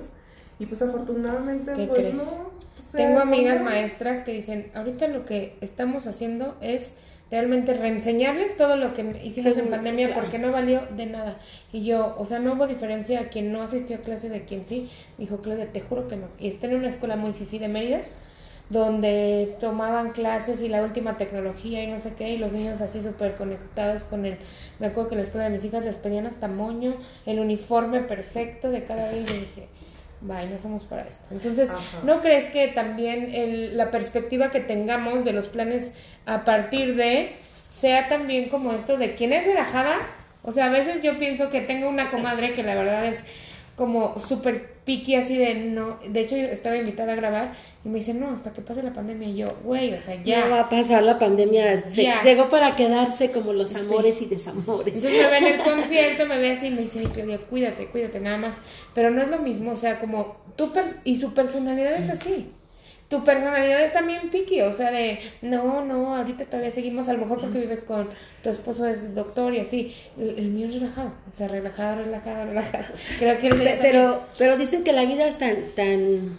[0.59, 2.51] Y pues afortunadamente pues no
[2.93, 6.95] tengo amigas maestras que dicen, ahorita lo que estamos haciendo es
[7.31, 11.39] realmente reenseñarles todo lo que hicimos en pandemia porque no valió de nada.
[11.73, 14.67] Y yo, o sea, no hubo diferencia a quien no asistió a clase de quien
[14.67, 14.91] sí.
[15.19, 16.29] Me dijo, Claudia, te juro que no.
[16.39, 18.03] Y está en una escuela muy fifi de Mérida
[18.69, 23.01] donde tomaban clases y la última tecnología y no sé qué, y los niños así
[23.01, 24.39] súper conectados con el...
[24.79, 26.95] Me acuerdo que en la escuela de mis hijas les pedían hasta moño,
[27.27, 29.69] el uniforme perfecto de cada día, y dije,
[30.21, 31.25] Vaya, no somos para esto.
[31.31, 31.71] Entonces,
[32.03, 35.93] ¿no crees que también el, la perspectiva que tengamos de los planes
[36.25, 37.37] a partir de
[37.69, 39.99] sea también como esto de quién es relajada
[40.43, 43.25] O sea, a veces yo pienso que tengo una comadre que la verdad es
[43.77, 45.99] como súper piqui así de no.
[46.09, 47.53] De hecho, yo estaba invitada a grabar
[47.85, 49.29] y me dice, no, hasta que pase la pandemia.
[49.29, 50.45] Y yo, güey, o sea, ya.
[50.47, 51.91] No va a pasar la pandemia.
[51.91, 54.95] se- llegó para quedarse como los amores y desamores.
[54.95, 57.87] Entonces me ve en el concierto, me ve así y me dice, "Ay, Claudia, cuídate,
[57.89, 58.59] cuídate, nada más.
[58.95, 62.51] Pero no es lo mismo, o sea, como tu pers- y su personalidad es así.
[63.09, 67.21] Tu personalidad es también piqui, o sea, de no, no, ahorita todavía seguimos, a lo
[67.21, 68.09] mejor porque vives con
[68.43, 69.95] tu esposo es doctor y así.
[70.19, 72.85] El, el mío es relajado, o sea, relajado, relajado, relajado.
[73.21, 76.39] Creo que el Pero, pero dicen que la vida es tan, tan,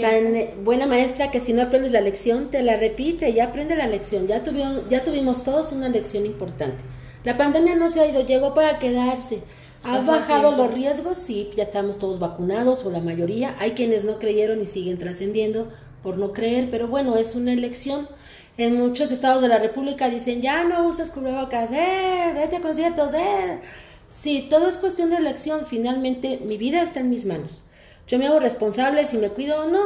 [0.00, 3.76] tan eh, buena maestra que si no aprendes la lección, te la repite, ya aprende
[3.76, 4.26] la lección.
[4.26, 6.82] Ya tuvimos, ya tuvimos todos una lección importante.
[7.24, 9.42] La pandemia no se ha ido, llegó para quedarse.
[9.84, 11.18] ¿Ha bajado los riesgos?
[11.18, 13.56] Sí, ya estamos todos vacunados o la mayoría.
[13.58, 15.68] Hay quienes no creyeron y siguen trascendiendo
[16.02, 18.08] por no creer, pero bueno, es una elección.
[18.58, 23.12] En muchos estados de la República dicen, ya no uses cubrebocas, eh, vete a conciertos,
[23.14, 23.60] eh.
[24.06, 25.64] Sí, todo es cuestión de elección.
[25.66, 27.62] Finalmente, mi vida está en mis manos.
[28.06, 29.80] Yo me hago responsable si me cuido o no.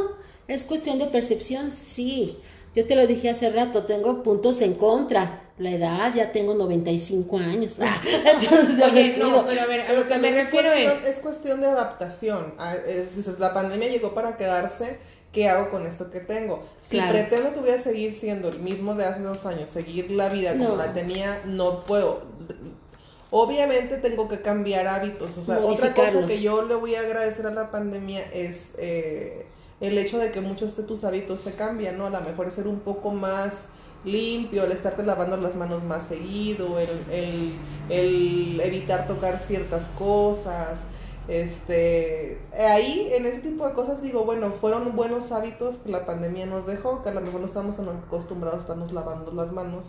[0.49, 2.39] Es cuestión de percepción, sí.
[2.77, 5.43] Yo te lo dije hace rato, tengo puntos en contra.
[5.59, 7.77] La edad, ya tengo 95 años.
[8.31, 10.93] Entonces Oye, no, pero a ver, a Pero lo que me también es refiero cuestión,
[10.93, 11.05] es...
[11.05, 12.55] es cuestión de adaptación.
[12.59, 14.99] Ah, es- dices, la pandemia llegó para quedarse.
[15.33, 16.63] ¿Qué hago con esto que tengo?
[16.87, 17.13] Si Claro.
[17.13, 20.53] pretendo que voy a seguir siendo el mismo de hace dos años, seguir la vida
[20.53, 20.77] como No.
[20.77, 22.23] la tenía, no puedo.
[23.31, 25.37] Obviamente tengo que cambiar hábitos.
[25.37, 29.47] O sea, otra cosa que yo le voy a agradecer a la pandemia es eh,
[29.81, 32.07] el hecho de que muchos de tus hábitos se cambian, ¿no?
[32.07, 33.53] A lo mejor ser un poco más
[34.05, 37.59] limpio, el estarte lavando las manos más seguido, el, el,
[37.91, 40.81] el evitar tocar ciertas cosas.
[41.29, 46.47] Este, ahí en ese tipo de cosas digo, bueno, fueron buenos hábitos que la pandemia
[46.47, 49.87] nos dejó, que a lo mejor no estamos tan acostumbrados a estarnos lavando las manos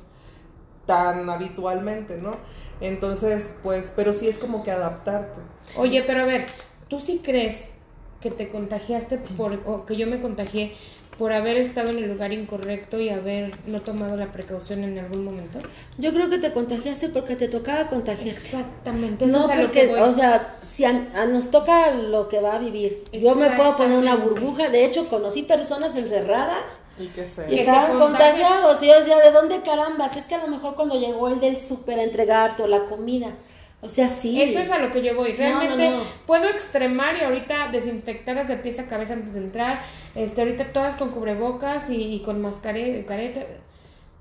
[0.87, 2.37] tan habitualmente, ¿no?
[2.81, 5.39] Entonces, pues, pero sí es como que adaptarte.
[5.75, 6.47] Oye, pero a ver,
[6.87, 7.73] ¿tú sí crees
[8.21, 10.75] que te contagiaste por, o que yo me contagié
[11.17, 15.23] por haber estado en el lugar incorrecto y haber no tomado la precaución en algún
[15.25, 15.59] momento?
[15.97, 18.57] Yo creo que te contagiaste porque te tocaba contagiarse.
[18.57, 19.25] Exactamente.
[19.25, 19.99] eso No, es a lo porque, que voy.
[19.99, 23.03] o sea, si a, a nos toca lo que va a vivir.
[23.11, 24.69] Yo me puedo poner una burbuja.
[24.69, 27.51] De hecho, conocí personas encerradas Y que se...
[27.51, 28.81] y Que estaban contagiados.
[28.83, 30.15] Y yo decía, ¿de dónde carambas?
[30.17, 33.35] Es que a lo mejor cuando llegó el del súper a entregarte o la comida.
[33.79, 34.41] O sea, sí.
[34.41, 35.33] Eso es a lo que yo voy.
[35.33, 36.03] Realmente no, no.
[36.25, 39.81] puedo extremar y ahorita desinfectarlas de pies a cabeza antes de entrar.
[40.15, 43.41] Este, ahorita todas con cubrebocas y, y con mascareta, careta.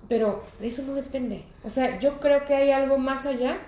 [0.08, 1.44] Pero eso no depende.
[1.64, 3.58] O sea, yo creo que hay algo más allá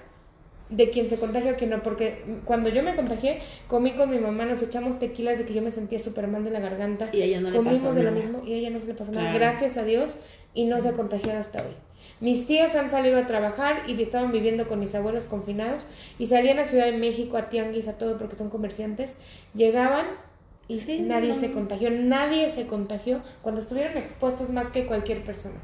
[0.69, 1.83] de quien se contagia o quien no.
[1.83, 5.63] Porque cuando yo me contagié, comí con mi mamá, nos echamos tequilas de que yo
[5.63, 7.09] me sentía súper mal de la garganta.
[7.15, 8.23] Y a ella no le Comimos pasó de lo nada.
[8.23, 9.31] mismo y a ella no se le pasó nada.
[9.31, 9.39] Claro.
[9.39, 10.17] Gracias a Dios.
[10.55, 11.73] Y no se ha contagiado hasta hoy.
[12.21, 15.85] Mis tíos han salido a trabajar y estaban viviendo con mis abuelos confinados
[16.19, 19.17] y salían a Ciudad de México, a Tianguis, a todo porque son comerciantes.
[19.55, 20.07] Llegaban
[20.67, 21.37] y Sí, nadie no.
[21.41, 21.91] se contagió.
[21.91, 25.57] Nadie se contagió cuando estuvieron expuestos más que cualquier persona.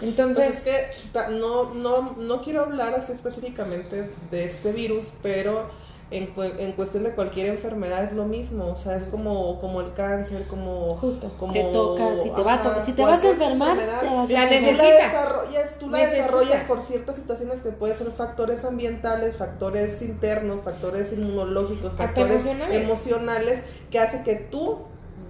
[0.00, 5.70] Entonces, Pues es que no, no, no quiero hablar así específicamente de este virus, pero
[6.10, 9.92] en, en cuestión de cualquier enfermedad es lo mismo, o sea, es como, como el
[9.92, 10.96] cáncer, como...
[10.96, 11.32] Justo.
[11.38, 14.28] como Te toca, si te va a tocar- si te vas a enfermar, te vas
[14.30, 15.12] a la necesitas.
[15.52, 16.26] Desarrollas, tú la Necesitas.
[16.26, 22.82] desarrollas por ciertas situaciones que pueden ser factores ambientales, factores internos, factores inmunológicos, factores emocionales.
[22.82, 24.78] emocionales, que hace que tú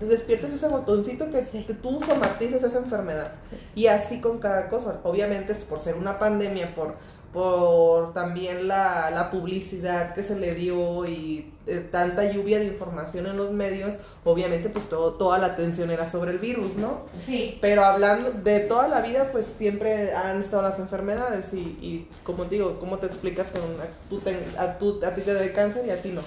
[0.01, 1.65] despiertes ese botoncito que, Sí.
[1.65, 3.33] que tú somatices esa enfermedad.
[3.75, 4.99] Y así con cada cosa.
[5.05, 6.95] Obviamente por ser una pandemia, por,
[7.33, 13.27] por también la, la publicidad que se le dio y eh, tanta lluvia de información
[13.27, 17.03] en los medios, obviamente pues todo, toda la atención era sobre el virus, ¿no?
[17.18, 17.57] sí.
[17.61, 22.45] Pero hablando de toda la vida, pues siempre han estado las enfermedades y, y como
[22.45, 24.21] digo, ¿cómo te explicas que una- tú
[24.59, 26.21] a, tú- a ti te da cáncer y a ti no?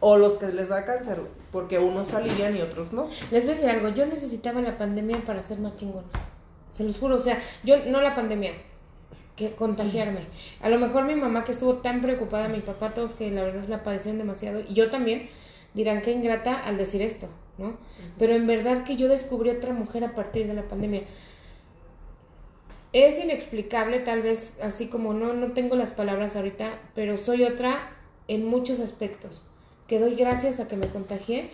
[0.00, 1.18] O los que les da cáncer,
[1.50, 3.08] porque unos salían y otros no.
[3.30, 6.06] Les voy a decir algo, yo necesitaba la pandemia para ser más chingona.
[6.74, 8.52] Se los juro, o sea, yo no la pandemia,
[9.36, 10.20] que contagiarme.
[10.60, 13.64] A lo mejor mi mamá que estuvo tan preocupada, mi papá, todos que la verdad
[13.68, 15.28] la padecían demasiado, y yo también,
[15.74, 17.76] dirán que ingrata al decir esto, ¿no?
[18.18, 21.02] Pero en verdad que yo descubrí otra mujer a partir de la pandemia.
[22.92, 27.90] Es inexplicable, tal vez, así como no, no tengo las palabras ahorita, pero soy otra
[28.28, 29.48] en muchos aspectos.
[29.88, 31.50] Que doy gracias a que me contagié.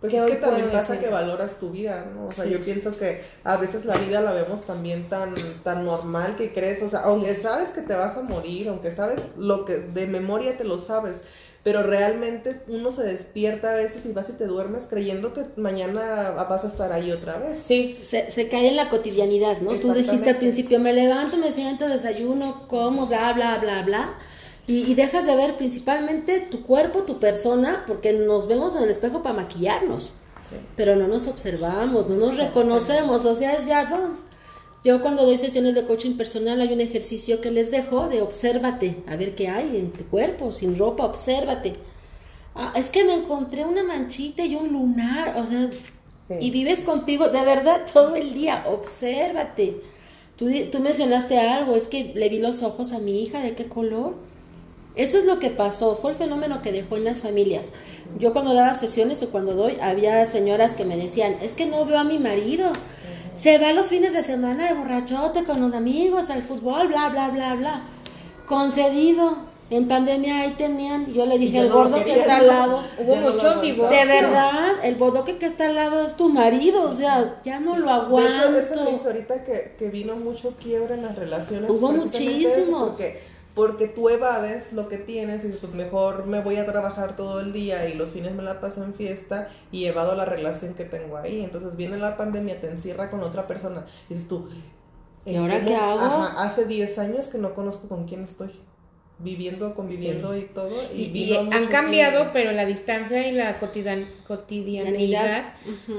[0.00, 1.08] Pues que es que también pasa decir.
[1.08, 2.28] que valoras tu vida, ¿no?
[2.28, 2.50] O sea, Sí.
[2.50, 5.34] yo pienso que a veces la vida la vemos también tan,
[5.64, 9.20] tan normal que crees, o sea, aunque sabes que te vas a morir, aunque sabes
[9.36, 11.16] lo que de memoria te lo sabes,
[11.64, 16.30] pero realmente uno se despierta a veces y vas y te duermes creyendo que mañana
[16.48, 17.62] vas a estar ahí otra vez.
[17.64, 19.72] Sí, Se, se cae en la cotidianidad, ¿no?
[19.72, 24.14] Tú dijiste al principio, me levanto, me siento, desayuno, como, bla, bla, bla, bla.
[24.68, 28.90] Y, y dejas de ver principalmente tu cuerpo, tu persona, porque nos vemos en el
[28.90, 30.12] espejo para maquillarnos.
[30.76, 34.16] Pero no nos observamos, no nos reconocemos, o sea, es ya, no.
[34.84, 39.02] Yo cuando doy sesiones de coaching personal hay un ejercicio que les dejo de obsérvate,
[39.08, 41.74] a ver qué hay en tu cuerpo, sin ropa, obsérvate.
[42.54, 45.68] Ah, es que me encontré una manchita y un lunar, o sea,
[46.28, 46.34] Sí.
[46.40, 49.80] y vives contigo de verdad todo el día, obsérvate.
[50.36, 53.66] Tú, tú mencionaste algo, es que le vi los ojos a mi hija, ¿de qué
[53.66, 54.14] color?
[54.98, 57.70] Eso es lo que pasó, fue el fenómeno que dejó en las familias.
[58.18, 61.84] Yo cuando daba sesiones o cuando doy, había señoras que me decían, es que no
[61.84, 62.72] veo a mi marido.
[63.36, 67.28] Se va los fines de semana de borrachote con los amigos al fútbol, bla, bla,
[67.28, 67.82] bla, bla.
[68.44, 69.46] Concedido.
[69.70, 72.82] En pandemia ahí tenían, yo le dije, yo el no gordo que está al lado.
[72.98, 73.90] Hubo muchos divorcios.
[73.90, 77.76] De verdad, el bodoque que está al lado es tu marido, o sea, ya no
[77.76, 79.02] lo De hecho, aguanto.
[79.04, 81.70] ahorita que, que vino mucho quiebre en las relaciones.
[81.70, 82.88] Hubo muchísimos.
[82.88, 83.27] Porque,
[83.58, 87.40] porque tú evades lo que tienes y dices, pues mejor me voy a trabajar todo
[87.40, 90.84] el día y los fines me la paso en fiesta y evado la relación que
[90.84, 91.42] tengo ahí.
[91.42, 94.48] Entonces viene la pandemia, te encierra con otra persona y dices tú,
[95.26, 95.98] ¿Y ¿en ahora qué hago?
[95.98, 98.52] Ajá, hace 10 años que no conozco con quién estoy.
[99.20, 100.70] Viviendo, conviviendo y todo.
[100.94, 105.54] Y, Y, han cambiado, pero la distancia y la cotidian- cotidianidad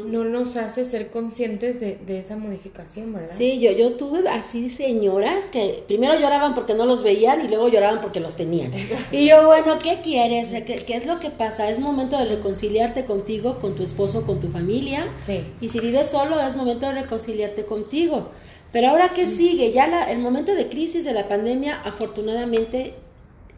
[0.05, 3.35] no nos hace ser conscientes de, de esa modificación, ¿verdad?
[3.35, 7.67] Sí, yo, yo tuve así señoras que primero lloraban porque no los veían y luego
[7.69, 8.71] lloraban porque los tenían.
[9.11, 10.49] Y yo, bueno, ¿qué quieres?
[10.63, 11.69] ¿Qué, qué es lo que pasa?
[11.69, 15.07] Es momento de reconciliarte contigo, con tu esposo, con tu familia.
[15.25, 15.41] Sí.
[15.61, 18.29] Y si vives solo, es momento de reconciliarte contigo.
[18.71, 19.71] Pero ahora, ¿qué sigue?
[19.73, 22.93] Ya la- el momento de crisis de la pandemia, afortunadamente,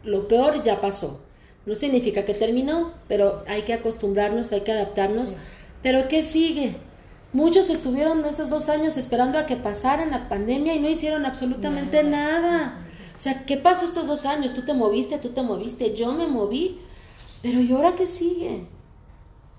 [0.04, 1.20] lo peor ya pasó.
[1.66, 5.30] No significa que terminó, pero hay que acostumbrarnos, hay que adaptarnos.
[5.30, 5.34] Sí.
[5.82, 6.76] Pero ¿qué sigue?
[7.32, 12.02] Muchos estuvieron esos dos años esperando a que pasara la pandemia y no hicieron absolutamente
[12.02, 12.78] nada.
[13.14, 14.54] O sea, ¿qué pasó estos dos años?
[14.54, 16.80] Tú te moviste, tú te moviste, yo me moví.
[17.42, 18.66] Pero ¿y ahora qué sigue?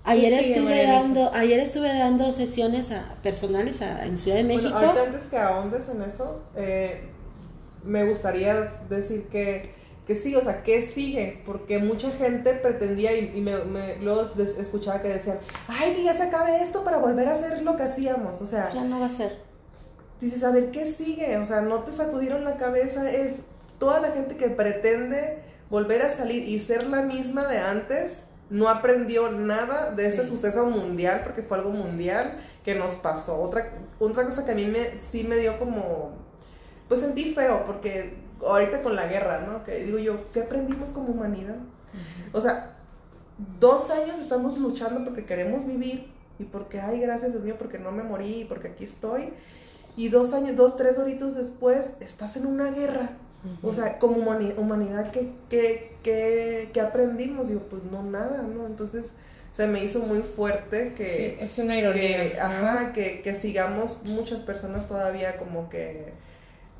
[0.04, 4.44] Ayer ¿Qué sigue, estuve dando, ayer estuve dando sesiones a, personales a- en Ciudad de
[4.44, 4.70] México.
[4.70, 7.08] Bueno, ahorita antes que ahondes en eso, eh,
[7.82, 9.74] me gustaría decir que,
[10.06, 14.24] que sí, o sea, que sigue, porque mucha gente pretendía y, y me, me- luego
[14.34, 17.76] des- escuchaba que decían, ay, que ya se acabe esto para volver a hacer lo
[17.76, 19.38] que hacíamos, o sea, ya no va a ser.
[20.20, 21.38] dices, a ver, ¿qué sigue?
[21.38, 23.36] O sea, no te sacudieron la cabeza, es
[23.78, 25.38] toda la gente que pretende
[25.70, 28.12] volver a salir y ser la misma de antes,
[28.50, 30.28] no aprendió nada de este Sí.
[30.28, 33.40] suceso mundial, porque fue algo mundial que nos pasó.
[33.40, 36.12] Otra, otra cosa que a mí me, sí me dio como,
[36.88, 39.64] pues sentí feo, porque ahorita con la guerra, ¿no?
[39.64, 41.56] Que digo yo, ¿qué aprendimos como humanidad?
[42.32, 42.76] O sea,
[43.60, 47.92] dos años estamos luchando porque queremos vivir y porque, ay, gracias Dios mío, porque no
[47.92, 49.32] me morí y porque aquí estoy.
[49.96, 53.10] Y dos años, dos, tres horitos después, estás en una guerra.
[53.62, 57.48] O sea, como humani- humanidad, ¿qué, qué, qué, qué aprendimos?
[57.48, 58.66] Digo, pues no, nada, ¿no?
[58.66, 59.12] Entonces
[59.52, 62.32] se me hizo muy fuerte Sí, que, es una ironía.
[62.32, 66.14] que, ajá, que, que sigamos muchas personas todavía como que,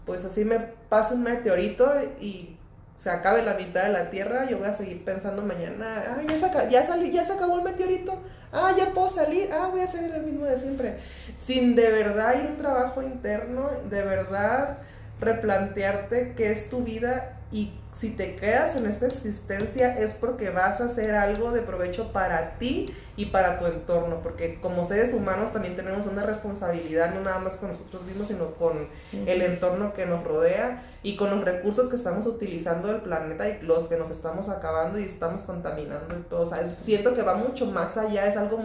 [0.04, 1.90] pues así me pasa un meteorito
[2.20, 2.56] y
[3.02, 6.38] se acabe la mitad de la Tierra, yo voy a seguir pensando mañana, ah, ya
[6.38, 8.18] se, ya ya acabó el meteorito,
[8.52, 10.98] ah, ya puedo salir, ah, voy a seguir el mismo de siempre.
[11.46, 14.78] Sin de verdad ir un trabajo interno, de verdad
[15.20, 20.80] replantearte qué es tu vida y si te quedas en esta existencia es porque vas
[20.80, 25.52] a hacer algo de provecho para ti y para tu entorno, porque como seres humanos
[25.52, 30.06] también tenemos una responsabilidad, no nada más con nosotros mismos, sino con el entorno que
[30.06, 34.10] nos rodea y con los recursos que estamos utilizando del planeta y los que nos
[34.10, 36.40] estamos acabando y estamos contaminando y todo.
[36.42, 38.58] O sea, siento que va mucho más allá, es algo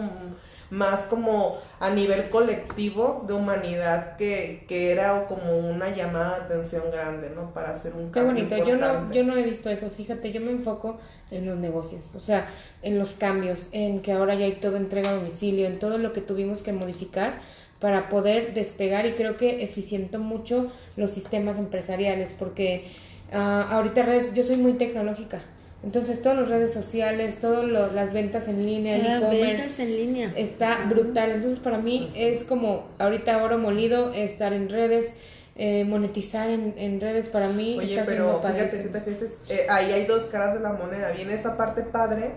[0.70, 6.84] más como a nivel colectivo de humanidad que, que era como una llamada de atención
[6.92, 7.52] grande, ¿no?
[7.52, 9.14] Para hacer un Qué cambio bonito, yo no, importante.
[9.16, 10.98] yo no he visto eso, fíjate, yo me enfoco
[11.30, 12.48] en los negocios, o sea,
[12.82, 16.12] en los cambios, en que ahora ya hay todo entrega a domicilio, en todo lo
[16.12, 17.40] que tuvimos que modificar
[17.78, 22.84] para poder despegar y creo que eficientó mucho los sistemas empresariales porque
[23.32, 25.40] ah, ahorita redes, yo soy muy tecnológica,
[25.82, 29.96] entonces todas las redes sociales, todas las ventas en línea, el Ah, e-commerce, ventas en
[29.96, 30.32] línea.
[30.36, 31.30] está brutal.
[31.30, 35.14] Entonces, para mí es como ahorita oro molido, estar en redes,
[35.56, 39.16] eh, monetizar en, en redes, para mí Oye, está pero siendo fíjate,
[39.48, 41.12] eh, ahí hay dos caras de la moneda.
[41.12, 42.32] Viene esa parte padre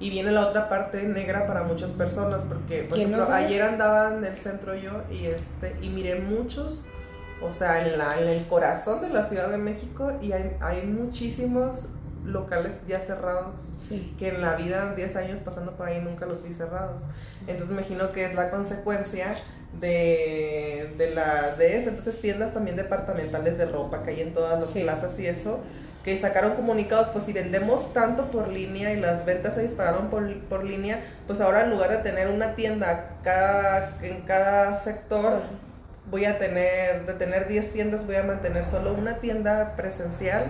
[0.00, 2.42] y viene la otra parte negra para muchas personas.
[2.42, 3.44] Porque, por ¿Que no ejemplo, sabe?
[3.46, 6.82] ayer andaba en el centro yo y este y miré muchos,
[7.42, 10.82] o sea, en, la, en el corazón de la Ciudad de México y hay, hay
[10.86, 11.88] muchísimos
[12.24, 14.14] locales ya cerrados Sí.
[14.18, 17.00] que en la vida, 10 años pasando por ahí, nunca los vi cerrados.
[17.46, 19.34] Entonces me imagino que es la consecuencia
[19.80, 21.88] de, de, la, de eso.
[21.90, 24.82] Entonces tiendas también departamentales de ropa que hay en todas las Sí.
[24.82, 25.60] plazas y eso,
[26.04, 30.32] que sacaron comunicados, pues si vendemos tanto por línea y las ventas se dispararon por,
[30.44, 35.42] por línea, pues ahora en lugar de tener una tienda cada, en cada sector,
[36.10, 40.46] voy a tener, de tener 10 tiendas, voy a mantener solo una tienda presencial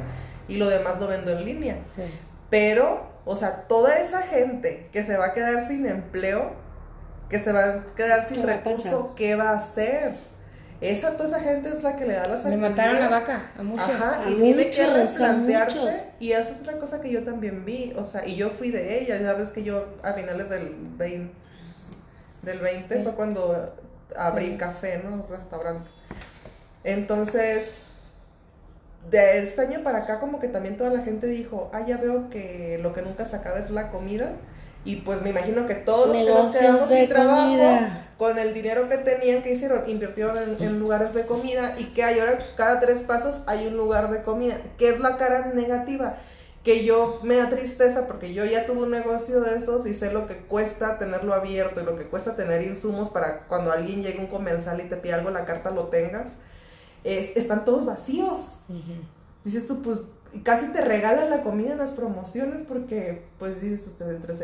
[0.48, 1.76] y lo demás lo vendo en línea.
[1.94, 2.02] Sí.
[2.50, 6.52] Pero, o sea, toda esa gente que se va a quedar sin empleo,
[7.28, 9.14] que se va a quedar sin ¿Qué va a recurso?
[9.16, 10.16] ¿qué va a hacer?
[10.80, 12.68] Esa, toda esa gente es la que le da la Le salida.
[12.68, 13.88] mataron la vaca a muchos.
[13.88, 16.04] Ajá, A y tiene que replantearse.
[16.20, 17.92] Y eso es otra cosa que yo también vi.
[17.96, 19.18] O sea, y yo fui de ella.
[19.20, 21.34] Ya ves que yo a finales del 20,
[22.42, 23.02] del 20 Sí.
[23.02, 23.74] fue cuando
[24.16, 24.56] abrí Sí.
[24.56, 25.26] café, ¿no?
[25.28, 25.90] Restaurante.
[26.84, 27.70] Entonces,
[29.10, 32.30] de este año para acá, como que también toda la gente dijo: Ah, ya veo
[32.30, 34.30] que lo que nunca se acaba es la comida.
[34.88, 38.08] Y pues me imagino que todos los que nos Negocios quedamos sin trabajo, comida.
[38.16, 39.88] con el dinero que tenían, que hicieron?
[39.88, 43.76] Invirtieron en, en lugares de comida y que hay ahora cada tres pasos hay un
[43.76, 46.16] lugar de comida, que es la cara negativa,
[46.64, 50.10] que yo me da tristeza porque yo ya tuve un negocio de esos y sé
[50.10, 54.18] lo que cuesta tenerlo abierto y lo que cuesta tener insumos para cuando alguien llegue
[54.20, 56.32] un comensal y te pide algo, la carta lo tengas.
[57.04, 58.60] Es- están todos vacíos.
[59.44, 59.98] Dices tú, pues
[60.42, 64.34] casi te regalan la comida en las promociones porque, pues dices tú, se entre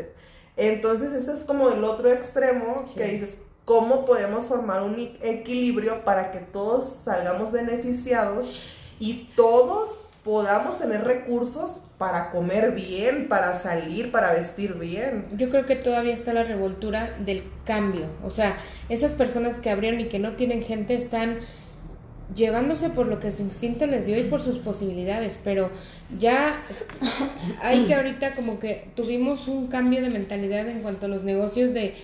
[0.57, 6.05] Entonces, este es como el otro extremo que dices, ¿cómo podemos formar un e- equilibrio
[6.05, 8.61] para que todos salgamos beneficiados
[9.01, 15.27] y todos podamos tener recursos para comer bien, para salir, para vestir bien?
[15.37, 18.07] Yo creo que todavía está la revoltura del cambio.
[18.25, 18.57] O sea,
[18.88, 21.38] esas personas que abrieron y que no tienen gente están
[22.35, 25.71] llevándose por lo que su instinto les dio y por sus posibilidades, pero
[26.19, 26.59] ya
[27.63, 31.75] hay que ahorita como que tuvimos un cambio de mentalidad en cuanto a los negocios
[31.75, 31.95] de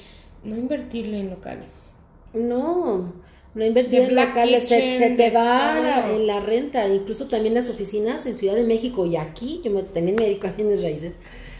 [0.44, 1.90] no invertirle en locales.
[2.32, 3.12] No,
[3.54, 6.86] no invertir De en locales, se, Kitchen, se te de va la- en la renta,
[6.86, 10.46] incluso también las oficinas en Ciudad de México y aquí, yo me- también me dedico
[10.46, 11.14] a bienes raíces,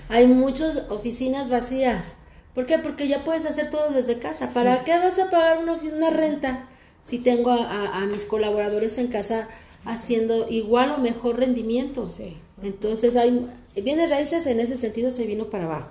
[0.08, 2.14] hay muchas oficinas vacías.
[2.54, 2.78] ¿Por qué?
[2.78, 4.50] Porque ya puedes hacer todo desde casa.
[4.50, 6.66] ¿Para qué vas a pagar una, una renta
[7.02, 9.48] si tengo a, a- a mis colaboradores en casa
[9.84, 12.10] haciendo igual o mejor rendimiento?
[12.14, 12.36] Sí.
[12.62, 13.46] Entonces, hay
[13.82, 15.90] bienes raíces en ese sentido se vino para abajo.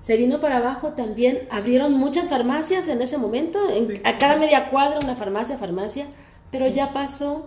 [0.00, 4.00] Se vino para abajo también, abrieron muchas farmacias en ese momento, en- Sí.
[4.04, 6.06] a cada media cuadra una farmacia, farmacia,
[6.50, 7.46] pero ya pasó.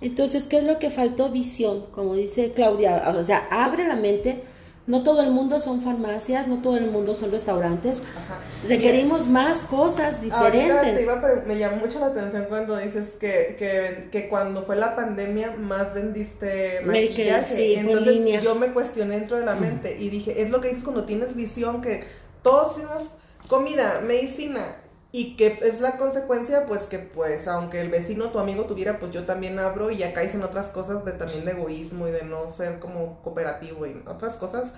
[0.00, 1.28] Entonces, ¿qué es lo que faltó?
[1.30, 4.42] Visión, como dice Claudia, o sea, abre la mente.
[4.88, 8.00] No todo el mundo son farmacias, no todo el mundo son restaurantes.
[8.00, 8.40] Ajá.
[8.66, 11.02] Requerimos más cosas diferentes.
[11.02, 15.52] iba me llamó mucho la atención cuando dices que, que, que cuando fue la pandemia
[15.52, 17.54] más vendiste maquillaje.
[17.54, 18.40] sí, Entonces línea.
[18.40, 21.36] yo me cuestioné dentro de la mente y dije, es lo que dices cuando tienes
[21.36, 22.04] visión, que
[22.42, 23.04] todos tenemos
[23.46, 24.76] comida, medicina
[25.10, 29.10] y que es la consecuencia pues que pues aunque el vecino, tu amigo tuviera, pues
[29.10, 32.50] yo también abro y caes en otras cosas de también de egoísmo y de no
[32.50, 34.72] ser como cooperativo y otras cosas.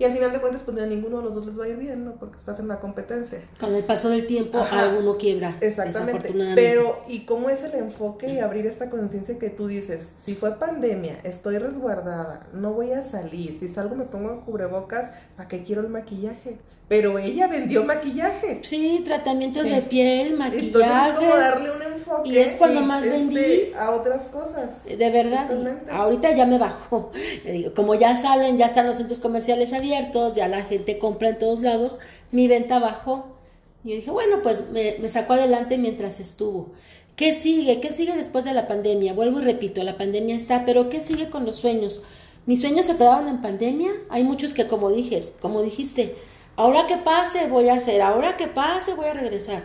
[0.00, 1.76] Y al final de cuentas, pues a ninguno de los dos les va a ir
[1.76, 2.12] bien, ¿no?
[2.12, 3.42] Porque estás en la competencia.
[3.60, 4.88] Con el paso del tiempo, Ajá.
[4.88, 5.58] alguno quiebra.
[5.60, 6.32] Exactamente.
[6.54, 10.06] Pero, ¿y cómo es el enfoque y abrir esta conciencia que tú dices?
[10.24, 13.58] Si fue pandemia, estoy resguardada, no voy a salir.
[13.60, 16.56] Si salgo, me pongo en cubrebocas, ¿para qué quiero el maquillaje?
[16.90, 18.62] Pero ella vendió maquillaje.
[18.64, 19.70] Sí, tratamientos Sí.
[19.70, 21.08] de piel, Entonces, maquillaje.
[21.10, 22.28] es como darle un enfoque.
[22.28, 23.72] Y es cuando más este, vendí.
[23.78, 24.84] A otras cosas.
[24.84, 25.48] De verdad,
[25.88, 27.12] ahorita ya me bajó.
[27.76, 31.60] Como ya salen, ya están los centros comerciales abiertos, ya la gente compra en todos
[31.60, 31.96] lados,
[32.32, 33.36] mi venta bajó.
[33.84, 36.70] Y yo dije, bueno, pues me, me sacó adelante mientras estuvo.
[37.14, 37.80] ¿Qué sigue?
[37.80, 39.12] ¿Qué sigue después de la pandemia?
[39.12, 42.00] Vuelvo y repito, la pandemia está, pero ¿qué sigue con los sueños?
[42.46, 43.92] ¿Mis sueños se quedaron en pandemia?
[44.08, 46.16] Hay muchos que como dijes, como dijiste,
[46.60, 49.62] ahora que pase voy a hacer, ahora que pase voy a regresar.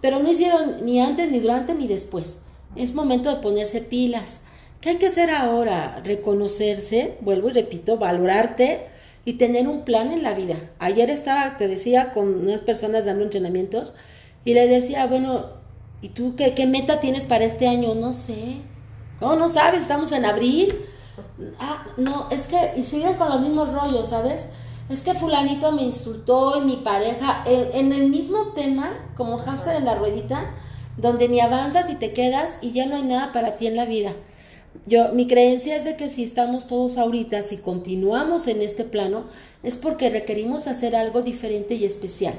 [0.00, 2.40] Pero no hicieron ni antes, ni durante, ni después.
[2.74, 4.40] Es momento de ponerse pilas.
[4.80, 6.00] ¿Qué hay que hacer ahora?
[6.04, 8.88] Reconocerse, vuelvo y repito, valorarte
[9.24, 10.56] y tener un plan en la vida.
[10.80, 13.94] Ayer estaba, te decía, con unas personas dando entrenamientos
[14.44, 15.50] y le decía, bueno,
[16.00, 17.94] ¿y tú qué, qué meta tienes para este año?
[17.94, 18.56] No sé.
[19.20, 19.82] ¿Cómo no sabes?
[19.82, 20.74] Estamos en abril.
[21.60, 24.46] Ah, no, es que, y siguen con los mismos rollos, ¿sabes?
[24.88, 29.84] Es que fulanito me insultó y mi pareja, en, el mismo tema, como hámster en
[29.84, 30.50] la ruedita,
[30.96, 33.84] donde ni avanzas y te quedas y ya no hay nada para ti en la
[33.84, 34.12] vida.
[34.86, 39.24] Yo, mi creencia es de que si estamos todos ahorita, si continuamos en este plano,
[39.62, 42.34] es porque requerimos hacer algo diferente y especial.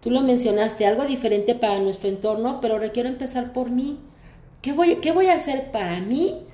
[0.00, 3.98] Tú lo mencionaste, algo diferente para nuestro entorno, pero requiero empezar por mí.
[4.62, 6.45] ¿Qué voy, qué voy a hacer para mí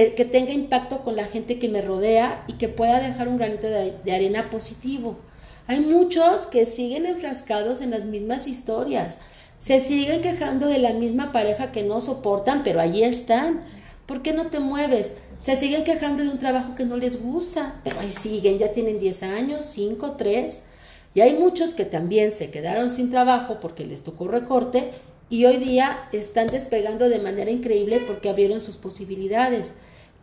[0.00, 3.68] que, tenga impacto con la gente que me rodea y que pueda dejar un granito
[3.68, 5.16] de, de arena positivo?
[5.66, 9.18] Hay muchos que siguen enfrascados en las mismas historias,
[9.58, 13.62] se siguen quejando de la misma pareja que no soportan, pero allí están.
[14.04, 15.14] ¿Por qué no te mueves?
[15.38, 18.98] Se siguen quejando de un trabajo que no les gusta, pero ahí siguen, ya tienen
[18.98, 20.60] 10 años, 5, 3.
[21.14, 24.90] Y hay muchos que también se quedaron sin trabajo porque les tocó recorte
[25.30, 29.72] y hoy día están despegando de manera increíble porque abrieron sus posibilidades.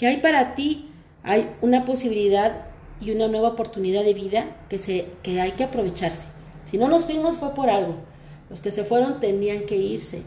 [0.01, 0.89] ¿Qué hay para ti?
[1.21, 2.65] Hay una posibilidad
[2.99, 6.27] y una nueva oportunidad de vida que, se, que hay que aprovecharse.
[6.65, 7.97] Si no nos fuimos fue por algo.
[8.49, 10.23] Los que se fueron tenían que irse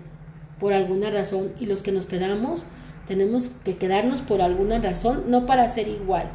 [0.61, 2.67] por alguna razón y los que nos quedamos
[3.09, 6.31] tenemos que quedarnos por alguna razón, no para ser igual,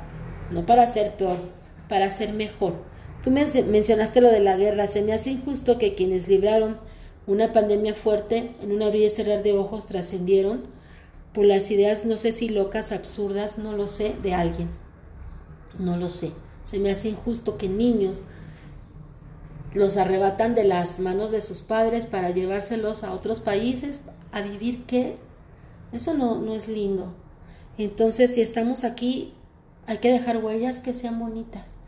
[0.51, 1.37] no para ser peor,
[1.87, 2.73] para ser mejor.
[3.23, 6.75] Tú mencionaste lo de la guerra, se me hace injusto que quienes libraron
[7.25, 10.77] una pandemia fuerte en un abrir y cerrar de ojos trascendieron
[11.33, 14.69] por las ideas, no sé si locas, absurdas, no lo sé, de alguien.
[15.77, 16.31] No lo sé.
[16.63, 18.21] Se me hace injusto que niños
[19.73, 24.01] los arrebatan de las manos de sus padres para llevárselos a otros países
[24.31, 25.17] a vivir qué.
[25.91, 27.13] Eso no, no es lindo.
[27.77, 29.33] Entonces, si estamos aquí,
[29.85, 31.78] hay que dejar huellas que sean bonitas.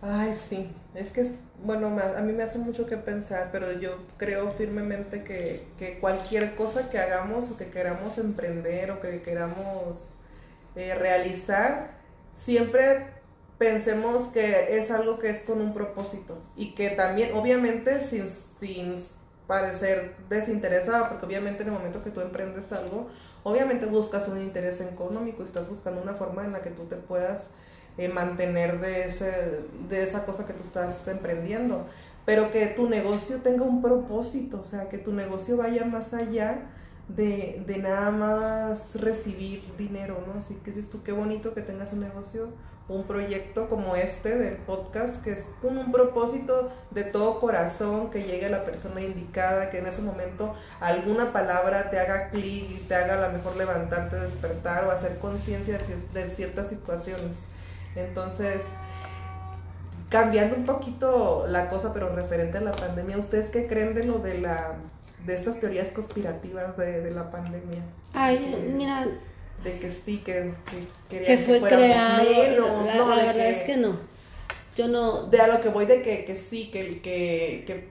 [0.00, 0.70] Ay, sí.
[0.94, 5.66] Es que, bueno, a mí me hace mucho que pensar, pero yo creo firmemente que,
[5.76, 10.14] que cualquier cosa que hagamos o que queramos emprender o que queramos
[10.76, 11.92] eh, realizar,
[12.34, 13.06] siempre
[13.58, 18.30] pensemos que es algo que es con un propósito y que también, obviamente, sin,
[18.60, 18.96] sin
[19.48, 23.08] parecer desinteresado, porque obviamente en el momento que tú emprendes algo,
[23.42, 27.44] obviamente buscas un interés económico, estás buscando una forma en la que tú te puedas
[27.98, 31.86] eh, mantener de, ese, de esa cosa que tú estás emprendiendo,
[32.24, 36.70] pero que tu negocio tenga un propósito, o sea, que tu negocio vaya más allá
[37.08, 40.38] de, de nada más recibir dinero, ¿no?
[40.38, 42.48] Así que dices tú, qué bonito que tengas un negocio
[42.88, 48.22] un proyecto como este del podcast, que es con un propósito de todo corazón, que
[48.22, 52.84] llegue a la persona indicada, que en ese momento alguna palabra te haga clic y
[52.88, 55.78] te haga a lo mejor levantarte, despertar o hacer conciencia
[56.14, 57.32] de, ciertas situaciones.
[57.96, 58.62] Entonces,
[60.08, 64.18] cambiando un poquito la cosa, pero referente a la pandemia, ¿ustedes qué creen de lo
[64.18, 64.76] de la
[65.26, 67.82] de estas teorías conspirativas de, de la pandemia?
[68.14, 69.06] Ay, mira,
[69.62, 70.54] de que sí, que,
[71.10, 72.24] que, que fue creado.
[72.24, 73.98] la, no, la verdad es que no.
[74.76, 75.24] Yo no.
[75.24, 77.88] De a lo que voy de que, que sí, que, que, que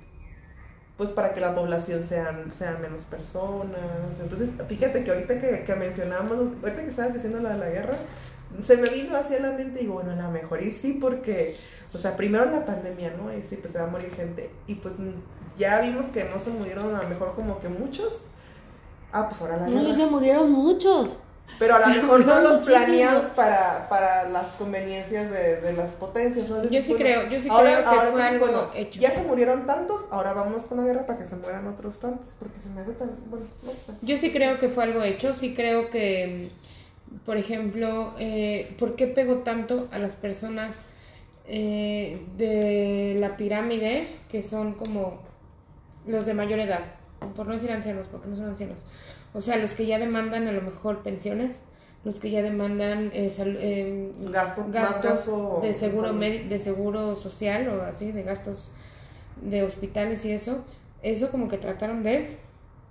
[0.98, 4.20] pues para que la población sean, sean menos personas.
[4.20, 7.98] Entonces, fíjate que ahorita que, que mencionamos, ahorita que estabas diciendo la de la guerra,
[8.62, 11.58] se me vino hacia la mente y digo, bueno, a lo mejor y sí, porque,
[11.94, 13.32] o sea, primero la pandemia, ¿no?
[13.36, 14.50] Y sí, pues se va a morir gente.
[14.68, 14.96] Y pues
[15.58, 18.14] ya vimos que no se murieron a lo mejor como que muchos.
[19.12, 19.82] Ah, pues ahora la guerra.
[19.82, 21.18] No, se murieron muchos.
[21.60, 26.48] Pero a lo mejor no los planeados para, para las conveniencias de, de las potencias.
[26.48, 29.00] yo sí creo, yo sí creo que fue algo hecho.
[29.00, 32.36] Ya se murieron tantos, ahora vamos con la guerra para que se mueran otros tantos,
[32.38, 33.94] porque se me hace tan, bueno, no sé.
[34.02, 36.52] Yo sí creo que fue algo hecho, sí creo que,
[37.26, 40.86] por ejemplo, eh, ¿por qué pegó tanto a las personas
[41.46, 45.20] eh, de la pirámide, que son como
[46.06, 46.86] los de mayor edad?
[47.36, 48.88] Por no decir ancianos, porque no son ancianos.
[49.34, 51.64] O sea, los que ya demandan a lo mejor pensiones,
[52.04, 54.12] los que ya demandan eh, eh
[54.70, 58.72] gastos de seguro de seguro social o así, de gastos
[59.42, 60.64] de hospitales y eso,
[61.04, 62.38] eso como que trataron de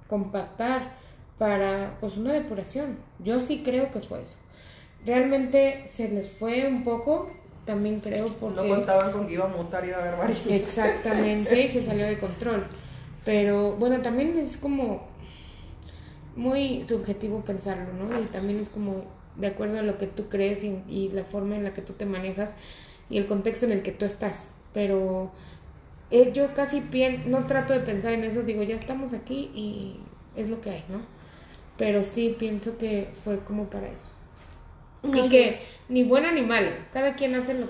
[0.08, 0.92] compactar
[1.38, 2.98] para pues una depuración.
[3.18, 4.38] Yo sí creo que fue eso.
[5.04, 7.30] Realmente se les fue un poco,
[7.64, 8.62] también creo porque...
[8.62, 10.46] No contaban con que iba a mutar y iba a haber varios.
[10.46, 12.66] Exactamente, y se salió de control.
[13.24, 15.06] Pero bueno, también es como
[16.34, 18.20] muy subjetivo pensarlo, ¿no?
[18.20, 19.04] Y también es como
[19.36, 22.06] de acuerdo a lo que tú crees y, la forma en la que tú te
[22.06, 22.54] manejas
[23.10, 24.50] y el contexto en el que tú estás.
[24.72, 25.30] Pero
[26.10, 26.82] eh, yo casi
[27.26, 30.00] no trato de pensar en eso, digo, ya estamos aquí y
[30.36, 31.15] es lo que hay, ¿no?
[31.78, 34.10] Pero sí pienso que fue como para eso.
[35.14, 37.66] y que ni bueno ni malo, cada quien hace lo,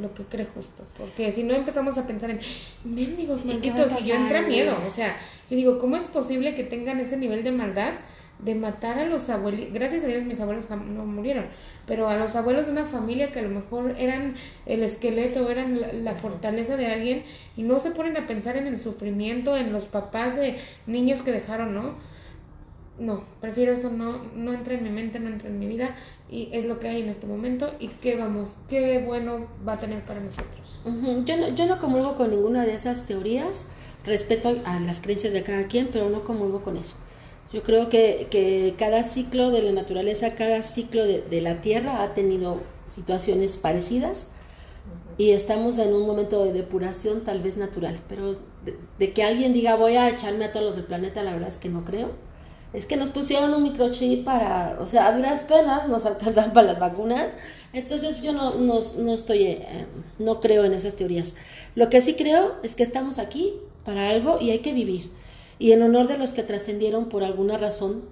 [0.00, 0.84] lo que cree justo.
[0.96, 2.40] Porque si no empezamos a pensar en
[2.84, 4.76] mendigos malditos, y yo entra miedo.
[4.86, 5.16] O sea,
[5.50, 7.92] yo digo, ¿cómo es posible que tengan ese nivel de maldad
[8.38, 9.72] de matar a los abuelos?
[9.72, 11.46] Gracias a Dios mis abuelos no murieron,
[11.86, 14.34] pero a los abuelos de una familia que a lo mejor eran
[14.64, 17.24] el esqueleto, eran la, la fortaleza de alguien
[17.56, 21.32] y no se ponen a pensar en el sufrimiento, en los papás de niños que
[21.32, 22.09] dejaron, ¿no?
[23.00, 25.96] No, prefiero eso, no, no entra en mi mente, no entra en mi vida
[26.28, 29.80] y es lo que hay en este momento y qué vamos, qué bueno va a
[29.80, 30.80] tener para nosotros.
[31.24, 33.66] yo, no, yo no comulgo con ninguna de esas teorías,
[34.04, 36.94] respeto a las creencias de cada quien, pero no comulgo con eso.
[37.52, 42.12] Yo creo que, que cada ciclo de la naturaleza, cada ciclo de, la Tierra ha
[42.12, 44.28] tenido situaciones parecidas
[45.16, 48.34] y estamos en un momento de depuración tal vez natural, pero
[48.64, 51.48] de, de, que alguien diga voy a echarme a todos los del planeta, la verdad
[51.48, 52.29] es que no creo
[52.72, 56.66] es que nos pusieron un microchip para, o sea, a duras penas nos alcanzan para
[56.66, 57.32] las vacunas.
[57.72, 59.86] Entonces yo no, no, no estoy, eh,
[60.18, 61.34] no creo en esas teorías.
[61.74, 63.54] Lo que sí creo es que estamos aquí
[63.84, 65.10] para algo y hay que vivir.
[65.58, 68.02] Y en honor de los que trascendieron por alguna razón,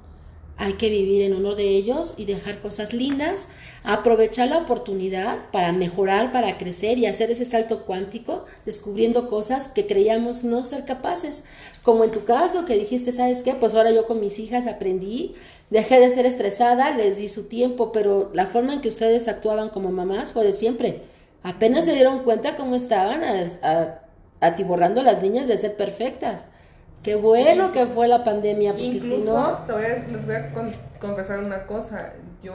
[0.58, 3.48] hay que vivir en honor de ellos y dejar cosas lindas,
[3.84, 9.86] aprovechar la oportunidad para mejorar, para crecer y hacer ese salto cuántico, descubriendo cosas que
[9.86, 11.44] creíamos no ser capaces.
[11.84, 13.54] Como en tu caso, que dijiste, ¿sabes qué?
[13.54, 15.36] Pues ahora yo con mis hijas aprendí,
[15.70, 19.68] dejé de ser estresada, les di su tiempo, pero la forma en que ustedes actuaban
[19.68, 21.02] como mamás fue de siempre.
[21.44, 23.22] Apenas se dieron cuenta cómo estaban
[24.40, 26.46] atiborrando a las niñas de ser perfectas.
[27.02, 29.60] Qué bueno que fue la pandemia, porque si no...
[29.68, 30.52] les voy a
[31.00, 32.12] confesar una cosa.
[32.42, 32.54] Yo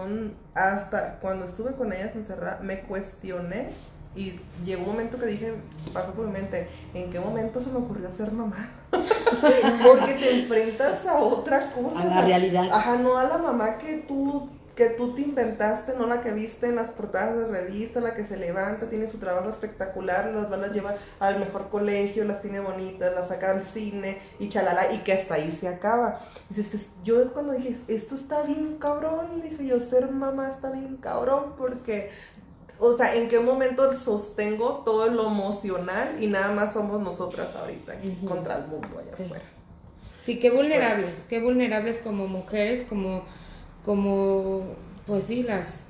[0.56, 3.70] hasta cuando estuve con ellas encerrada me cuestioné
[4.16, 5.54] y llegó un momento que dije,
[5.92, 8.70] pasó por mi mente, ¿en qué momento se me ocurrió ser mamá?
[8.92, 12.02] porque te enfrentas a otra cosa.
[12.02, 12.70] A la realidad.
[12.72, 16.66] Ajá, no a la mamá que tú que tú te inventaste, no la que viste
[16.66, 20.58] en las portadas de revista, la que se levanta, tiene su trabajo espectacular, las va,
[20.58, 25.00] las lleva al mejor colegio, las tiene bonitas, las saca al cine y chalala, y
[25.00, 26.20] que hasta ahí se acaba.
[26.50, 31.54] Dices, yo cuando dije, esto está bien cabrón, dije yo, ser mamá está bien cabrón,
[31.56, 32.10] porque,
[32.80, 37.94] o sea, ¿en qué momento sostengo todo lo emocional y nada más somos nosotras ahorita
[38.28, 39.46] contra el mundo allá afuera?
[40.26, 43.26] Sí, qué vulnerables, qué vulnerables como mujeres, como
[43.86, 44.62] como,
[45.06, 45.82] pues sí, las,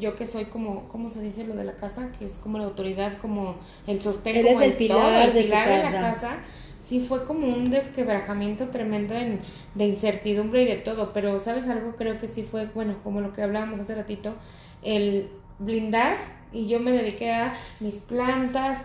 [0.00, 2.10] yo que soy como, ¿cómo se dice lo de la casa?
[2.18, 3.56] Que es como la autoridad, como
[3.86, 4.36] el sostén.
[4.36, 6.38] Eres como el, pilar, de, pilar de la casa.
[6.80, 9.40] Sí fue como un desquebrajamiento tremendo en,
[9.74, 11.94] de incertidumbre y de todo, pero ¿sabes algo?
[11.96, 14.34] Creo que sí fue, bueno, como lo que hablábamos hace ratito,
[14.82, 15.28] el
[15.60, 16.16] blindar
[16.52, 18.84] y yo me dediqué a mis plantas,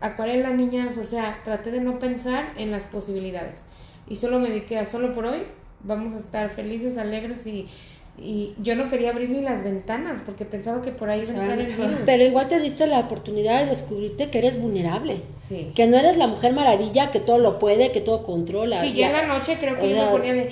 [0.00, 3.64] acuarela niñas, o sea, traté de no pensar en las posibilidades
[4.08, 5.42] y solo me dediqué a solo por hoy
[5.84, 7.68] vamos a estar felices, alegres y,
[8.18, 11.34] y yo no quería abrir ni las ventanas porque pensaba que por ahí iba a
[11.34, 12.00] entrar el virus.
[12.04, 15.20] Pero igual te diste la oportunidad de descubrirte que eres vulnerable.
[15.74, 18.80] Que no eres la mujer maravilla que todo lo puede, que todo controla.
[18.82, 20.50] Sí, ya, en la noche creo que yo me ponía de...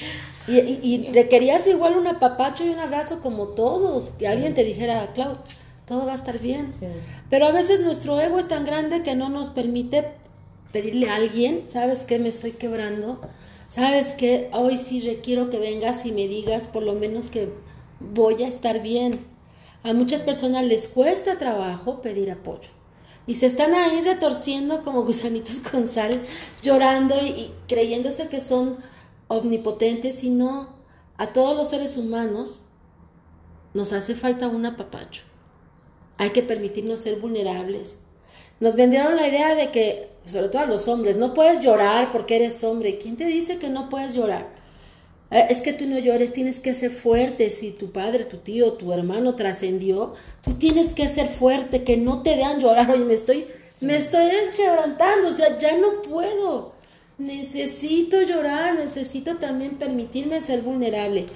[0.48, 4.10] Y, y, y requerías igual un apapacho y un abrazo como todos.
[4.18, 5.34] Que alguien te dijera, Clau,
[5.86, 6.74] todo va a estar bien.
[7.30, 10.04] Pero a veces nuestro ego es tan grande que no nos permite
[10.72, 12.18] pedirle a alguien, ¿sabes qué?
[12.18, 13.20] Me estoy quebrando
[13.72, 17.50] sabes que hoy sí requiero que vengas y me digas por lo menos que
[18.00, 19.24] voy a estar bien.
[19.82, 22.68] A muchas personas les cuesta trabajo pedir apoyo
[23.26, 26.26] y se están ahí retorciendo como gusanitos con sal,
[26.62, 28.76] llorando y, creyéndose que son
[29.28, 30.68] omnipotentes y no.
[31.16, 32.60] A todos los seres humanos
[33.72, 35.22] nos hace falta un apapacho.
[36.18, 37.98] Hay que permitirnos ser vulnerables.
[38.62, 42.36] Nos vendieron la idea de que sobre todo a los hombres, no puedes llorar porque
[42.36, 42.96] eres hombre.
[42.96, 44.50] ¿Quién te dice que no puedes llorar?
[45.32, 47.50] Eh, es que tú no llores, tienes que ser fuerte.
[47.50, 52.22] Si tu padre, tu tío, tu hermano trascendió, tú tienes que ser fuerte, que no
[52.22, 52.88] te vean llorar.
[52.88, 53.46] Oye, me estoy,
[53.80, 56.74] me estoy quebrantando, o sea, ya no puedo.
[57.18, 61.26] Necesito llorar, necesito también permitirme ser vulnerable.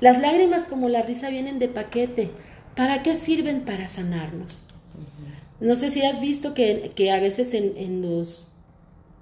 [0.00, 2.28] Las lágrimas como la risa vienen de paquete.
[2.76, 3.62] ¿Para qué sirven?
[3.62, 4.60] Para sanarnos.
[5.60, 8.46] No sé si has visto que, que a veces en, en, los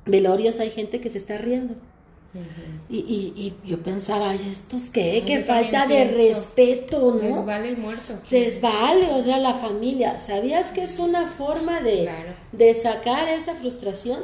[0.06, 1.74] velorios hay gente que se está riendo.
[2.88, 5.22] y, y, y, yo pensaba, ¿y estos qué?
[5.26, 7.36] qué falta de respeto, ¿no?
[7.36, 8.18] Les vale el muerto.
[8.30, 10.18] Les vale, o sea, la familia.
[10.18, 12.08] ¿Sabías que es una forma de,
[12.52, 14.20] de sacar esa frustración?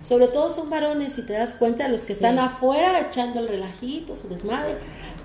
[0.00, 4.16] Sobre todo son varones, si te das cuenta, los que están afuera echando el relajito,
[4.16, 4.76] su desmadre.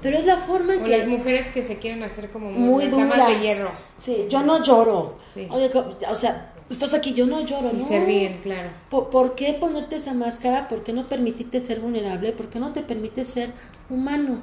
[0.01, 0.97] Pero es la forma en o que...
[0.97, 3.27] las mujeres que se quieren hacer como muy, muy duras.
[3.27, 3.71] de hierro.
[3.97, 5.17] Sí, yo no lloro.
[5.49, 5.71] Oye,
[6.09, 8.69] o sea, estás aquí, yo no lloro, y se ríen, claro.
[8.89, 10.67] ¿Por, qué ponerte esa máscara?
[10.67, 12.31] ¿Por qué no permitirte ser vulnerable?
[12.31, 13.51] ¿Por qué no te permite ser
[13.89, 14.41] humano?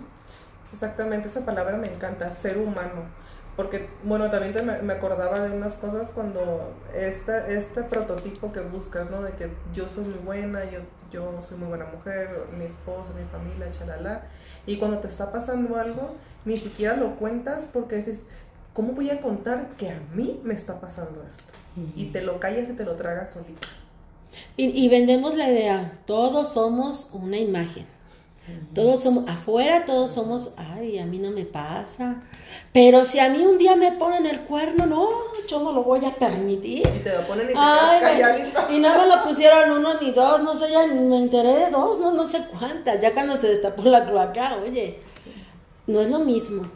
[0.73, 3.25] Exactamente, esa palabra me encanta, ser humano.
[3.57, 9.09] Porque, bueno, también me, me, acordaba de unas cosas cuando esta, este prototipo que buscas,
[9.11, 9.23] ¿no?
[9.23, 10.81] De que yo soy muy buena, yo,
[11.13, 14.25] yo soy muy buena mujer, mi esposa, mi familia, chalala
[14.67, 18.23] y cuando te está pasando algo, ni siquiera lo cuentas porque dices,
[18.73, 21.45] ¿cómo voy a contar que a mí me está pasando esto?
[21.97, 23.67] Y te lo callas y te lo tragas solito.
[24.57, 27.87] Y, y vendemos la idea, todos somos una imagen.
[28.75, 32.23] Todos somos, afuera todos somos, ay, a mí no me pasa.
[32.73, 35.09] Pero si a mí un día me ponen el cuerno, no,
[35.49, 36.87] yo no lo voy a permitir.
[36.87, 40.43] Y te lo ponen y te ay, Y no me lo pusieron uno ni dos,
[40.43, 43.01] no sé, ya me enteré de dos, no, no sé cuántas.
[43.01, 44.99] Ya cuando se destapó la cloaca, oye,
[45.87, 46.71] no es lo mismo.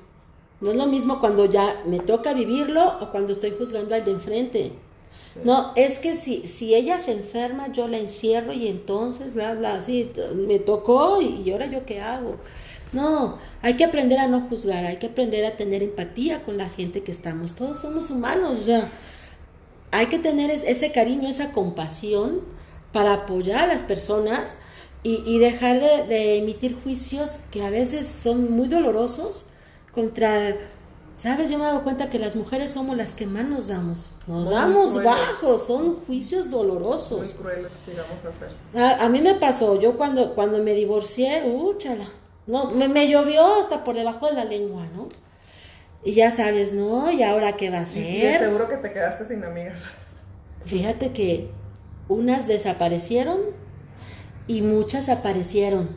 [0.60, 4.10] No es lo mismo cuando ya me toca vivirlo o cuando estoy juzgando al de
[4.12, 4.72] enfrente.
[5.44, 9.76] No, es que si, si ella se enferma, yo la encierro y entonces me habla
[9.76, 12.36] así, me tocó y ahora yo qué hago.
[12.92, 16.68] No, hay que aprender a no juzgar, hay que aprender a tener empatía con la
[16.68, 17.54] gente que estamos.
[17.54, 18.90] Todos somos humanos, ya.
[19.90, 22.40] Hay que tener ese cariño, esa compasión
[22.92, 24.56] para apoyar a las personas
[25.04, 29.46] y, dejar de, de, emitir juicios que a veces son muy dolorosos
[29.94, 30.54] contra
[31.18, 31.50] ¿Sabes?
[31.50, 34.08] Yo me he dado cuenta que las mujeres somos las que más nos damos.
[34.28, 37.18] Nos damos bajos, son juicios dolorosos.
[37.18, 38.50] Muy crueles, digamos, hacer.
[38.80, 42.06] A, a, mí me pasó, yo cuando, cuando me divorcié, uh, chala,
[42.46, 45.08] no, me, me, llovió hasta por debajo de la lengua, ¿no?
[46.04, 47.10] Y ya sabes, ¿no?
[47.10, 48.36] ¿Y ahora qué va a ser?
[48.36, 49.78] Y, seguro que te quedaste sin amigas.
[50.66, 51.50] Fíjate que
[52.08, 53.40] unas desaparecieron
[54.46, 55.96] y muchas aparecieron.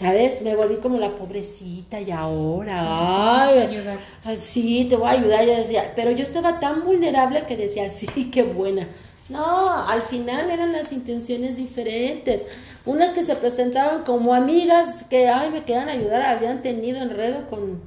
[0.00, 0.40] ¿Sabes?
[0.40, 3.86] Me volví como la pobrecita y ahora, ay,
[4.24, 5.44] así te voy a ayudar.
[5.44, 8.88] Yo decía, pero yo estaba tan vulnerable que decía, sí, qué buena.
[9.28, 12.46] No, al final eran las intenciones diferentes.
[12.86, 17.46] Unas que se presentaron como amigas que, ay, me quedan a ayudar, habían tenido enredo
[17.50, 17.82] con,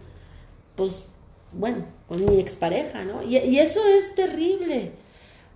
[0.75, 1.05] pues,
[1.51, 3.23] bueno, con mi expareja, ¿no?
[3.23, 4.91] Y, y eso es terrible.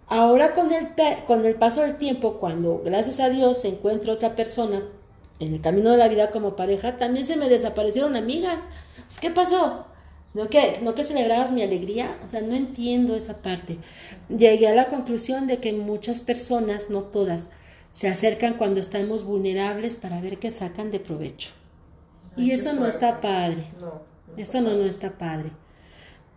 [0.07, 0.87] Ahora con el,
[1.27, 4.81] con el paso del tiempo, cuando gracias a Dios se encuentra otra persona
[5.39, 8.67] en el camino de la vida como pareja, también se me desaparecieron amigas.
[9.07, 9.85] Pues, ¿qué pasó?
[10.33, 12.17] ¿No que, ¿No que celebrabas mi alegría?
[12.25, 13.79] O sea, no entiendo esa parte.
[14.29, 17.49] Llegué a la conclusión de que muchas personas, no todas,
[17.91, 21.51] se acercan cuando estamos vulnerables para ver qué sacan de provecho.
[22.35, 23.63] y eso no está padre.
[24.37, 25.51] eso no, no está padre.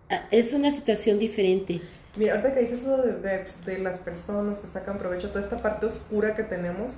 [0.08, 1.82] Ah, es una situación diferente.
[2.16, 5.58] Mira, ahorita que dices eso de, de, de las personas que sacan provecho, toda esta
[5.58, 6.94] parte oscura que tenemos,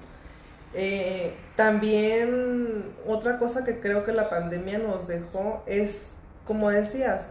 [0.74, 6.06] eh, también otra cosa que creo que la pandemia nos dejó es,
[6.46, 7.26] como decías,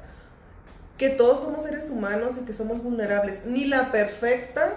[0.97, 3.45] que todos somos seres humanos y que somos vulnerables.
[3.45, 4.75] Ni la perfecta,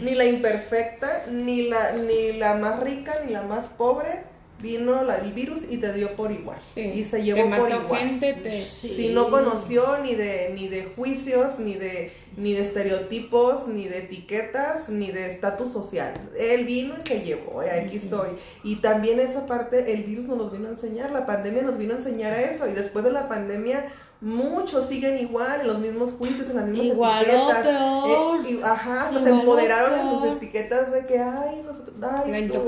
[0.00, 5.32] ni la imperfecta, ni la, ni la más rica, ni la más pobre vino el
[5.32, 6.58] virus y te dio por igual.
[6.74, 8.20] y se llevó por igual.
[8.60, 13.98] Si no conoció ni de, ni de juicios, ni de, ni de estereotipos, ni de
[13.98, 16.14] etiquetas, ni de estatus social.
[16.38, 18.30] Él vino y se llevó, eh, aquí estoy.
[18.62, 21.98] Y también esa parte, el virus nos vino a enseñar, la pandemia nos vino a
[21.98, 22.68] enseñar a eso.
[22.68, 23.86] Y después de la pandemia
[24.20, 27.66] muchos siguen igual, en los mismos juicios, en las mismas igual etiquetas.
[27.66, 28.46] peor.
[28.46, 32.62] Eh, ajá, hasta se empoderaron en sus etiquetas de que, ay, nosotros, ay, tú,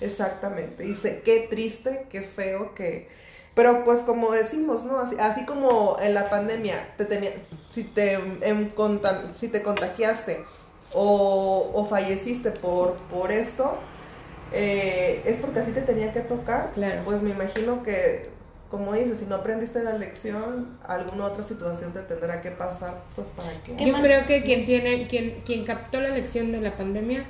[0.00, 0.84] exactamente.
[0.84, 3.08] Dice, qué triste, qué feo que...
[3.54, 4.98] Pero pues como decimos, ¿no?
[4.98, 7.30] Así, así como en la pandemia, te tenía,
[7.70, 8.74] si, te, en,
[9.38, 10.44] si te contagiaste
[10.92, 13.78] o, o falleciste por, por esto,
[14.52, 16.72] eh, es porque así te tenía que tocar.
[16.74, 17.02] Claro.
[17.04, 18.33] Pues me imagino que
[18.70, 23.28] como dices, si no aprendiste la lección, alguna otra situación te tendrá que pasar, pues
[23.30, 23.76] para qué.
[23.84, 27.24] Yo creo que quien tiene, quien, quien captó la lección de la pandemia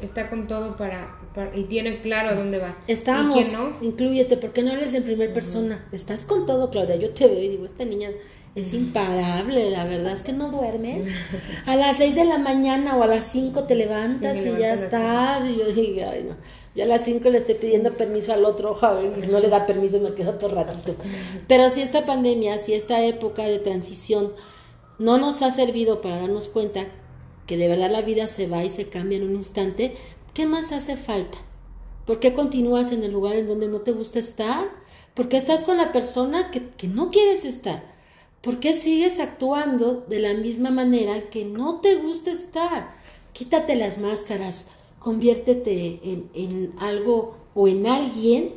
[0.00, 1.08] está con todo para,
[1.54, 2.76] y tiene claro a dónde va.
[2.86, 3.76] Estamos, no?
[3.80, 5.86] incluyete, porque no eres en primera persona.
[5.92, 6.96] Estás con todo, Claudia.
[6.96, 8.10] Yo te veo y digo, esta niña
[8.54, 11.08] es imparable, la verdad es que no duermes.
[11.66, 15.48] A las 6 de la mañana o a las 5 te levantas y ya estás.
[15.48, 16.36] Y yo digo, ay, no.
[16.74, 19.98] Yo a las 5 le estoy pidiendo permiso al otro y no le da permiso
[19.98, 20.94] y me quedo otro ratito.
[21.46, 24.32] Pero si esta pandemia, si esta época de transición
[24.98, 26.86] no nos ha servido para darnos cuenta
[27.46, 29.96] que de verdad la vida se va y se cambia en un instante,
[30.32, 31.38] ¿qué más hace falta?
[32.06, 34.68] ¿Por qué continúas en el lugar en donde no te gusta estar?
[35.14, 37.92] ¿Por qué estás con la persona que, que no quieres estar?
[38.40, 42.94] ¿Por qué sigues actuando de la misma manera que no te gusta estar?
[43.32, 44.66] Quítate las máscaras,
[45.02, 46.00] conviértete
[46.34, 48.54] en, algo o en alguien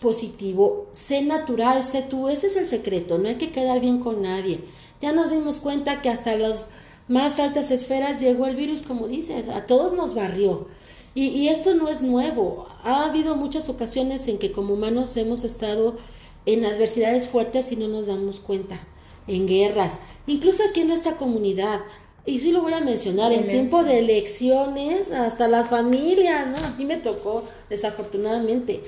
[0.00, 4.22] positivo, sé natural, sé tú, ese es el secreto, no hay que quedar bien con
[4.22, 4.60] nadie.
[5.00, 6.68] Ya nos dimos cuenta que hasta las
[7.08, 10.68] más altas esferas llegó el virus, como dices, a todos nos barrió.
[11.14, 12.68] Y, y, esto no es nuevo.
[12.84, 15.96] Ha habido muchas ocasiones en que como humanos hemos estado
[16.46, 18.86] en adversidades fuertes y no nos damos cuenta,
[19.26, 21.80] en guerras, incluso aquí en nuestra comunidad
[22.28, 26.56] y sí lo voy a mencionar, en tiempo de elecciones, hasta las familias, ¿no?
[26.66, 28.82] A mí me tocó, desafortunadamente,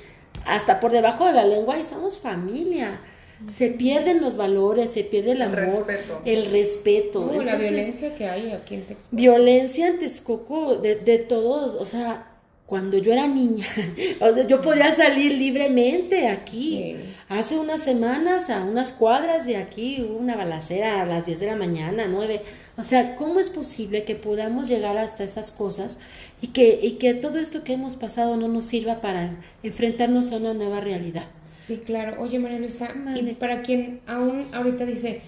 [0.44, 3.00] hasta por debajo de la lengua y somos familia.
[3.46, 6.20] Se pierden los valores, se pierde el amor, respeto.
[6.26, 7.32] el respeto.
[7.32, 9.16] la violencia que hay aquí en Texcoco.
[9.16, 12.30] Violencia en Texcoco de, de todos, o sea,
[12.70, 13.66] cuando yo era niña,
[14.20, 16.96] o sea, yo podía salir libremente aquí.
[17.28, 21.46] Hace unas semanas, a unas cuadras de aquí, hubo una balacera a las 10 de
[21.46, 22.42] la mañana, 9.
[22.80, 25.98] O sea, ¿cómo es posible que podamos llegar hasta esas cosas
[26.40, 30.38] y que, y que todo esto que hemos pasado no nos sirva para enfrentarnos a
[30.38, 31.26] una nueva realidad?
[31.66, 32.22] Sí, claro.
[32.22, 35.20] Oye, María Luisa, y para quien aún ahorita dice,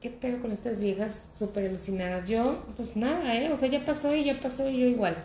[0.00, 2.26] ¿qué pedo con estas viejas súper alucinadas?
[2.26, 3.52] Yo, pues nada, ¿eh?
[3.52, 5.22] O sea, ya pasó y ya pasó y yo igual.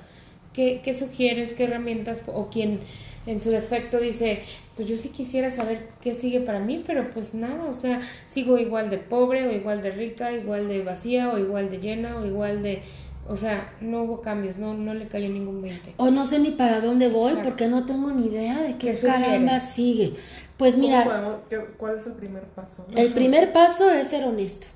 [0.54, 1.54] ¿Qué, qué sugieres?
[1.54, 2.24] ¿Qué herramientas?
[2.28, 2.82] O quien
[3.26, 4.42] en su defecto dice,
[4.78, 8.58] pues yo sí quisiera saber qué sigue para mí, pero pues nada, o sea, sigo
[8.58, 12.26] igual de pobre o igual de rica, igual de vacía o igual de llena o
[12.26, 12.84] igual de...
[13.30, 15.96] O sea, no hubo cambios, no, no le cayó ningún 20.
[15.98, 19.02] O no sé ni para dónde voy porque no tengo ni idea de qué, ¿Qué
[19.06, 20.14] caramba sigue.
[20.56, 22.86] Pues ¿Cómo mira, qué- ¿Cuál es el primer paso?
[22.96, 24.68] el primer paso es ser honesto.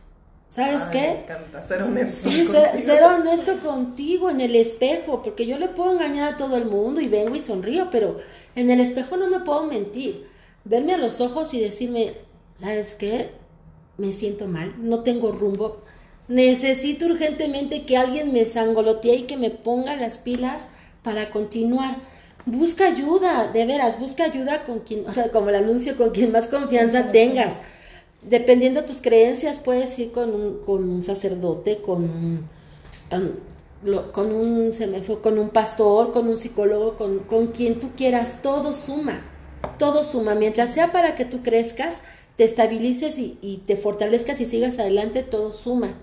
[0.47, 1.09] ¿Sabes Ay, Me qué?
[1.23, 2.29] encanta ser honesto.
[2.29, 6.65] Sí, ser honesto contigo en el espejo, porque yo le puedo engañar a todo el
[6.65, 8.17] mundo y vengo y sonrío, pero
[8.55, 10.27] en el espejo no me puedo mentir.
[10.63, 12.13] Verme a los ojos y decirme,
[12.55, 13.31] ¿sabes qué?
[13.97, 15.81] Me siento mal, no tengo rumbo.
[16.27, 20.69] Necesito urgentemente que alguien me sangolotee y que me ponga las pilas
[21.03, 21.97] para continuar.
[22.45, 27.11] Busca ayuda, de veras, busca ayuda con quien, como el anuncio, con quien más confianza
[27.11, 27.59] tengas.
[28.21, 32.49] Dependiendo de tus creencias, puedes ir con un, con un sacerdote, con un,
[33.11, 33.29] um,
[34.11, 37.91] con un, se me fue, con un pastor, con un psicólogo, con, con quien tú
[37.95, 38.41] quieras.
[38.41, 39.21] Todo suma,
[39.77, 40.35] todo suma.
[40.35, 42.01] Mientras sea para que tú crezcas,
[42.35, 45.95] te estabilices y, y te fortalezcas y sigas adelante, todo suma.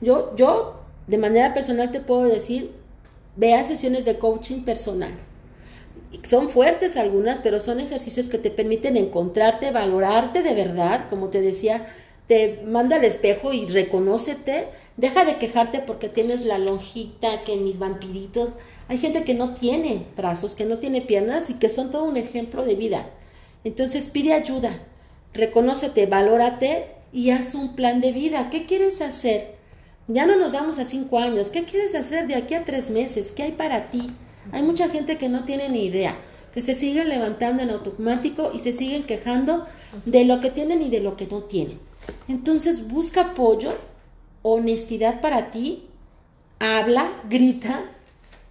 [0.00, 2.72] Yo, yo, de manera personal, te puedo decir,
[3.36, 5.12] vea sesiones de coaching personal.
[6.22, 11.40] Son fuertes algunas, pero son ejercicios que te permiten encontrarte, valorarte de verdad, como te
[11.40, 11.86] decía,
[12.28, 17.78] te manda al espejo y reconócete, deja de quejarte porque tienes la lonjita, que mis
[17.78, 18.50] vampiritos,
[18.88, 22.16] hay gente que no tiene brazos, que no tiene piernas y que son todo un
[22.16, 23.10] ejemplo de vida.
[23.64, 24.82] Entonces pide ayuda,
[25.32, 28.50] reconócete, valórate y haz un plan de vida.
[28.50, 29.54] ¿Qué quieres hacer?
[30.06, 31.48] Ya no nos damos a cinco años.
[31.48, 33.32] ¿Qué quieres hacer de aquí a tres meses?
[33.32, 34.10] ¿Qué hay para ti?
[34.52, 36.16] Hay mucha gente que no tiene ni idea,
[36.52, 39.66] que se siguen levantando en automático y se siguen quejando
[40.04, 41.80] de lo que tienen y de lo que no tienen.
[42.28, 43.72] Entonces busca apoyo,
[44.44, 45.86] honestidad para ti,
[46.60, 47.90] habla, grita,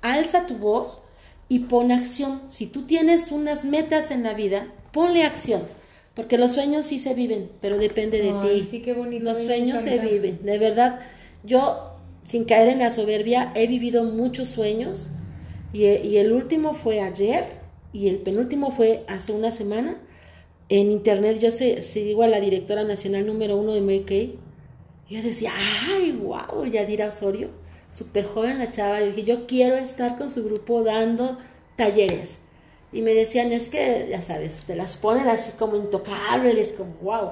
[0.02, 1.02] alza tu voz
[1.48, 2.42] y pon acción.
[2.48, 5.62] Si tú tienes unas metas en la vida, ponle acción.
[6.16, 8.68] Porque los sueños sí se viven, pero depende de Ay, ti.
[8.70, 10.40] sí, qué bonito, Los sueños se viven.
[10.44, 11.00] De verdad,
[11.44, 11.92] yo,
[12.26, 15.10] sin caer en la soberbia, he vivido muchos sueños.
[15.74, 17.46] Y, y el último fue ayer
[17.94, 19.98] y el penúltimo fue hace una semana.
[20.70, 24.40] En internet yo sé, sigo a la directora nacional número uno de Mary Kay.
[25.10, 25.52] Yo decía,
[25.90, 27.50] ay, wow, Yadira Osorio,
[27.90, 29.00] súper joven la chava.
[29.02, 31.38] Yo dije, yo quiero estar con su grupo dando
[31.76, 32.38] talleres.
[32.92, 37.32] Y me decían, es que, ya sabes, te las ponen así como intocables, como wow.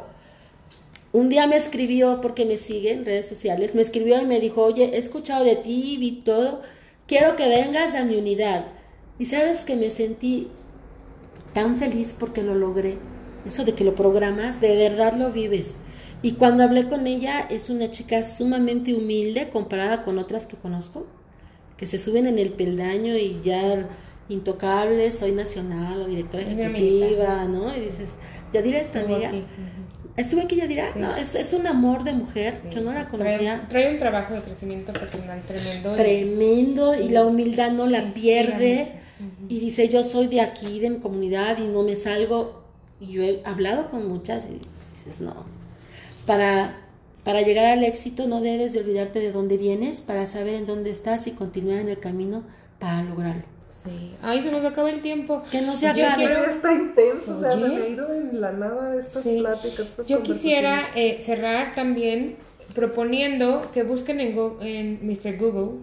[1.14, 4.64] Un día me escribió, porque me sigue en redes sociales, me escribió y me dijo,
[4.64, 6.62] oye, he escuchado de ti, vi todo,
[7.06, 8.66] quiero que vengas a mi unidad.
[9.20, 10.48] Y sabes que me sentí
[11.54, 12.98] tan feliz porque lo logré.
[13.46, 15.76] Eso de que lo programas, de verdad lo vives.
[16.24, 21.08] Y cuando hablé con ella, es una chica sumamente humilde comparada con otras que conozco,
[21.78, 23.88] que se suben en el peldaño y ya
[24.30, 27.46] intocable, soy nacional o directora ejecutiva.
[27.46, 27.76] ¿no?
[27.76, 28.10] Y dices,
[28.54, 29.30] Yadira es tu amiga.
[29.30, 29.44] aquí.
[30.18, 30.94] ¿Estuvo aquí Yadira?
[30.94, 31.00] Sí.
[31.00, 33.66] No, es, es un amor de mujer, yo no la conocía.
[33.68, 35.96] Trae, trae un trabajo de crecimiento personal tremendo.
[35.96, 38.92] Tremendo y la humildad no la pierde
[39.48, 42.64] y dice yo soy de aquí, de mi comunidad y no me salgo
[43.00, 44.60] y yo he hablado con muchas y
[44.96, 45.46] dices no,
[46.26, 46.78] para,
[47.24, 50.92] para llegar al éxito no debes de olvidarte de dónde vienes para saber en dónde
[50.92, 52.44] estás y continuar en el camino
[52.80, 53.44] para lograrlo.
[53.84, 54.14] Sí.
[54.22, 55.42] Ay, se nos acaba el tiempo.
[55.52, 56.26] Que no se Yo acabe.
[56.26, 57.68] quiero- Está intenso, o sea, Oye.
[57.68, 59.38] se me ha ido en la nada estas Sí.
[59.40, 59.88] pláticas.
[59.88, 62.36] estas Yo quisiera eh, cerrar también
[62.76, 65.38] proponiendo que busquen en, Go- en Mr.
[65.38, 65.80] Google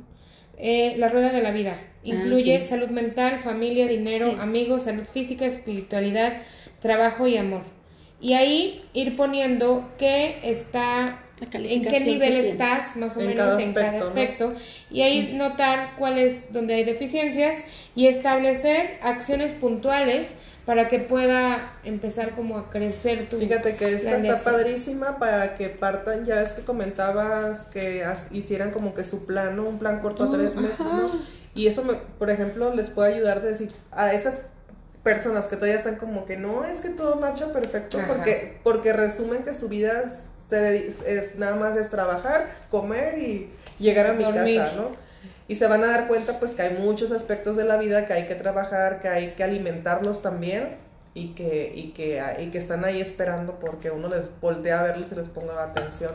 [0.58, 1.80] eh, la rueda de la vida.
[2.04, 2.68] Incluye Ah, sí.
[2.68, 4.36] salud mental, familia, dinero, Sí.
[4.40, 6.42] amigos, salud física, espiritualidad,
[6.80, 7.62] trabajo y amor.
[8.20, 13.62] Y ahí ir poniendo qué está, en qué nivel estás, más o En menos cada
[13.62, 14.56] en cada aspecto, ¿no?
[14.90, 17.64] y ahí notar cuál es donde hay deficiencias
[17.94, 20.34] y establecer acciones puntuales
[20.66, 24.54] para que pueda empezar como a crecer tu Fíjate que esta está acción.
[24.54, 29.56] padrísima para que partan, ya es que comentabas que as- hicieran como que su plan,
[29.56, 29.64] ¿no?
[29.66, 30.96] Un plan corto a Mm, tres meses, ajá.
[31.02, 31.10] ¿no?
[31.54, 34.34] Y eso, me, por ejemplo, les puede ayudar de decir a esas
[35.14, 38.08] personas que todavía están como que no es que todo marcha perfecto Ajá.
[38.08, 40.04] porque porque resumen que su vida
[40.50, 44.60] se es, nada más es trabajar, comer y llegar a mi Dormir.
[44.60, 44.90] casa, ¿no?
[45.46, 48.12] Y se van a dar cuenta pues que hay muchos aspectos de la vida que
[48.12, 50.76] hay que trabajar, que hay que alimentarlos también
[51.14, 55.08] y que, y que, y que están ahí esperando porque uno les voltea a verlos
[55.10, 56.12] y les ponga atención.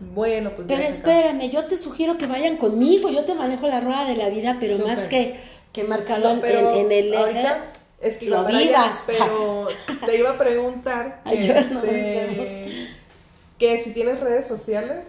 [0.00, 4.04] Bueno, pues Pero espérame, yo te sugiero que vayan conmigo, yo te manejo la rueda
[4.06, 5.36] de la vida, pero más que,
[5.72, 7.14] que marcarlo No, pero en, en el...
[7.14, 7.60] ahorita
[8.02, 9.04] es que lo iba para allá, vivas.
[9.06, 9.68] pero
[10.06, 12.88] te iba a preguntar que, Ay, yo no, este,
[13.58, 15.06] que si tienes redes sociales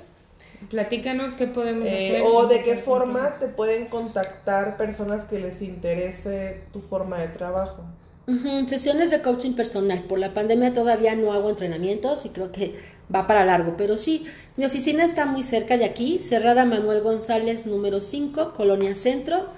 [0.70, 2.24] Platícanos qué podemos eh, hacer.
[2.26, 7.84] o de qué forma te pueden contactar personas que les interese tu forma de trabajo.
[8.28, 10.04] Ujú, Sesiones de coaching personal.
[10.04, 12.76] Por la pandemia todavía no hago entrenamientos y creo que
[13.14, 13.76] va para largo.
[13.78, 14.26] Pero sí,
[14.56, 19.50] mi oficina está muy cerca de aquí, Cerrada Manuel González, número 5, Colonia Centro.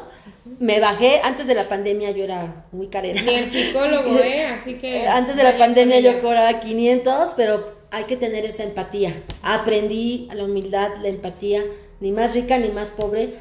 [0.60, 3.22] Me bajé, antes de la pandemia yo era muy carera.
[3.24, 4.46] Ni el psicólogo, ¿eh?
[4.46, 5.08] Así que.
[5.08, 9.16] Antes de la pandemia yo cobraba 500, pero hay que tener esa empatía.
[9.42, 11.64] Aprendí la humildad, la empatía,
[12.00, 13.34] ni más rica ni más pobre.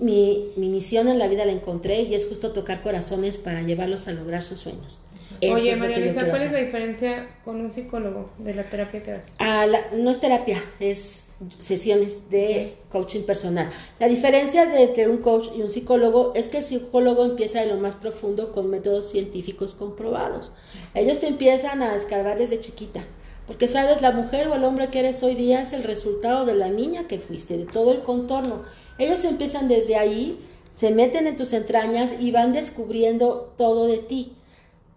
[0.00, 4.08] Mi, mi misión en la vida la encontré y es justo tocar corazones para llevarlos
[4.08, 4.98] a lograr sus sueños.
[5.40, 9.10] Eso Oye, María Luisa, ¿cuál es la diferencia con un psicólogo de la terapia que
[9.12, 9.22] das?
[9.38, 11.24] Ah, la- no es terapia, es
[11.58, 13.70] sesiones de coaching personal.
[13.98, 17.68] La diferencia de entre un coach y un psicólogo es que el psicólogo empieza de
[17.68, 20.52] lo más profundo con métodos científicos comprobados.
[20.94, 23.04] Ellos te empiezan a escarbar desde chiquita,
[23.46, 26.54] porque sabes, la mujer o el hombre que eres hoy día es el resultado de
[26.54, 28.62] la niña que fuiste, de todo el contorno.
[29.00, 30.38] Ellos empiezan desde ahí,
[30.76, 34.36] se meten en tus entrañas y van descubriendo todo de ti.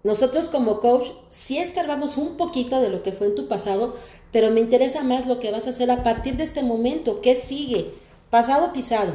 [0.04, 3.96] Nosotros como coach sí escarbamos un poquito de lo que fue en tu pasado,
[4.34, 7.22] pero me interesa más lo que vas a hacer a partir de este momento.
[7.22, 7.94] ¿Qué sigue?
[8.30, 9.14] Pasado pisado.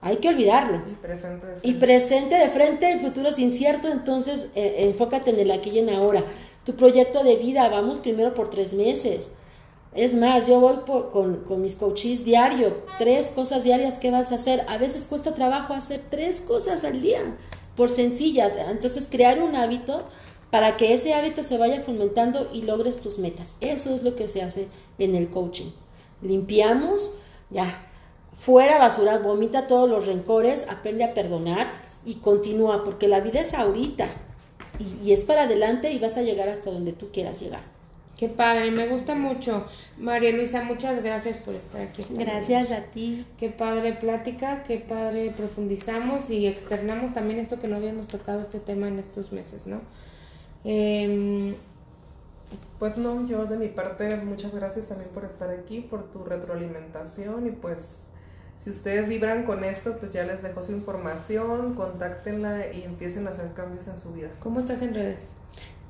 [0.00, 0.84] Hay que olvidarlo.
[0.88, 1.86] Y presente de Y frente.
[1.86, 5.90] presente de frente, el futuro es incierto, entonces eh, enfócate en el aquí y en
[5.90, 6.24] ahora.
[6.64, 9.30] Tu proyecto de vida, vamos primero por tres meses.
[9.94, 10.78] Es más, yo voy
[11.12, 14.64] con, mis coaches diario, tres cosas diarias que vas a hacer.
[14.66, 17.20] A veces cuesta trabajo hacer tres cosas al día,
[17.76, 18.54] por sencillas.
[18.70, 20.02] Entonces, crear un hábito
[20.50, 23.54] para que ese hábito se vaya fomentando y logres tus metas.
[23.60, 24.66] Eso es lo que se hace
[24.98, 25.70] en el coaching.
[26.22, 27.12] Limpiamos,
[27.50, 27.86] ya,
[28.36, 31.70] fuera basura, vomita todos los rencores, aprende a perdonar
[32.04, 34.08] y continúa, porque la vida es ahorita
[35.04, 37.73] y es para adelante y vas a llegar hasta donde tú quieras llegar.
[38.16, 39.66] Qué padre, me gusta mucho.
[39.98, 42.02] María Luisa, muchas gracias por estar aquí.
[42.02, 42.14] esta.
[42.14, 43.26] Gracias a ti.
[43.38, 48.60] Qué padre plática, qué padre profundizamos y externamos también esto que no habíamos tocado este
[48.60, 49.80] tema en estos meses, ¿no?
[50.64, 51.56] Em,
[52.78, 57.46] Pues no, yo de mi parte, muchas gracias también por estar aquí, por tu retroalimentación
[57.46, 57.78] y pues
[58.58, 63.30] si ustedes vibran con esto, pues ya les dejo su información, contáctenla y empiecen a
[63.30, 64.30] hacer cambios en su vida.
[64.40, 65.30] ¿Cómo estás en redes?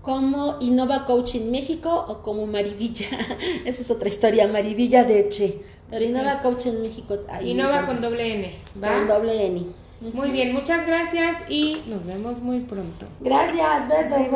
[0.05, 3.09] Como Innova Coaching México o como Marivilla.
[3.65, 5.63] Esa es otra historia, Marivilla de Che.
[5.91, 7.17] Pero Innova Coaching México.
[7.29, 8.11] ahí Y me no va encuentras.
[8.11, 8.89] con doble N, ¿va?
[8.99, 9.65] Con doble N.
[10.13, 13.07] Muy bien, muchas gracias y nos vemos muy pronto.
[13.21, 14.19] Gracias, besos.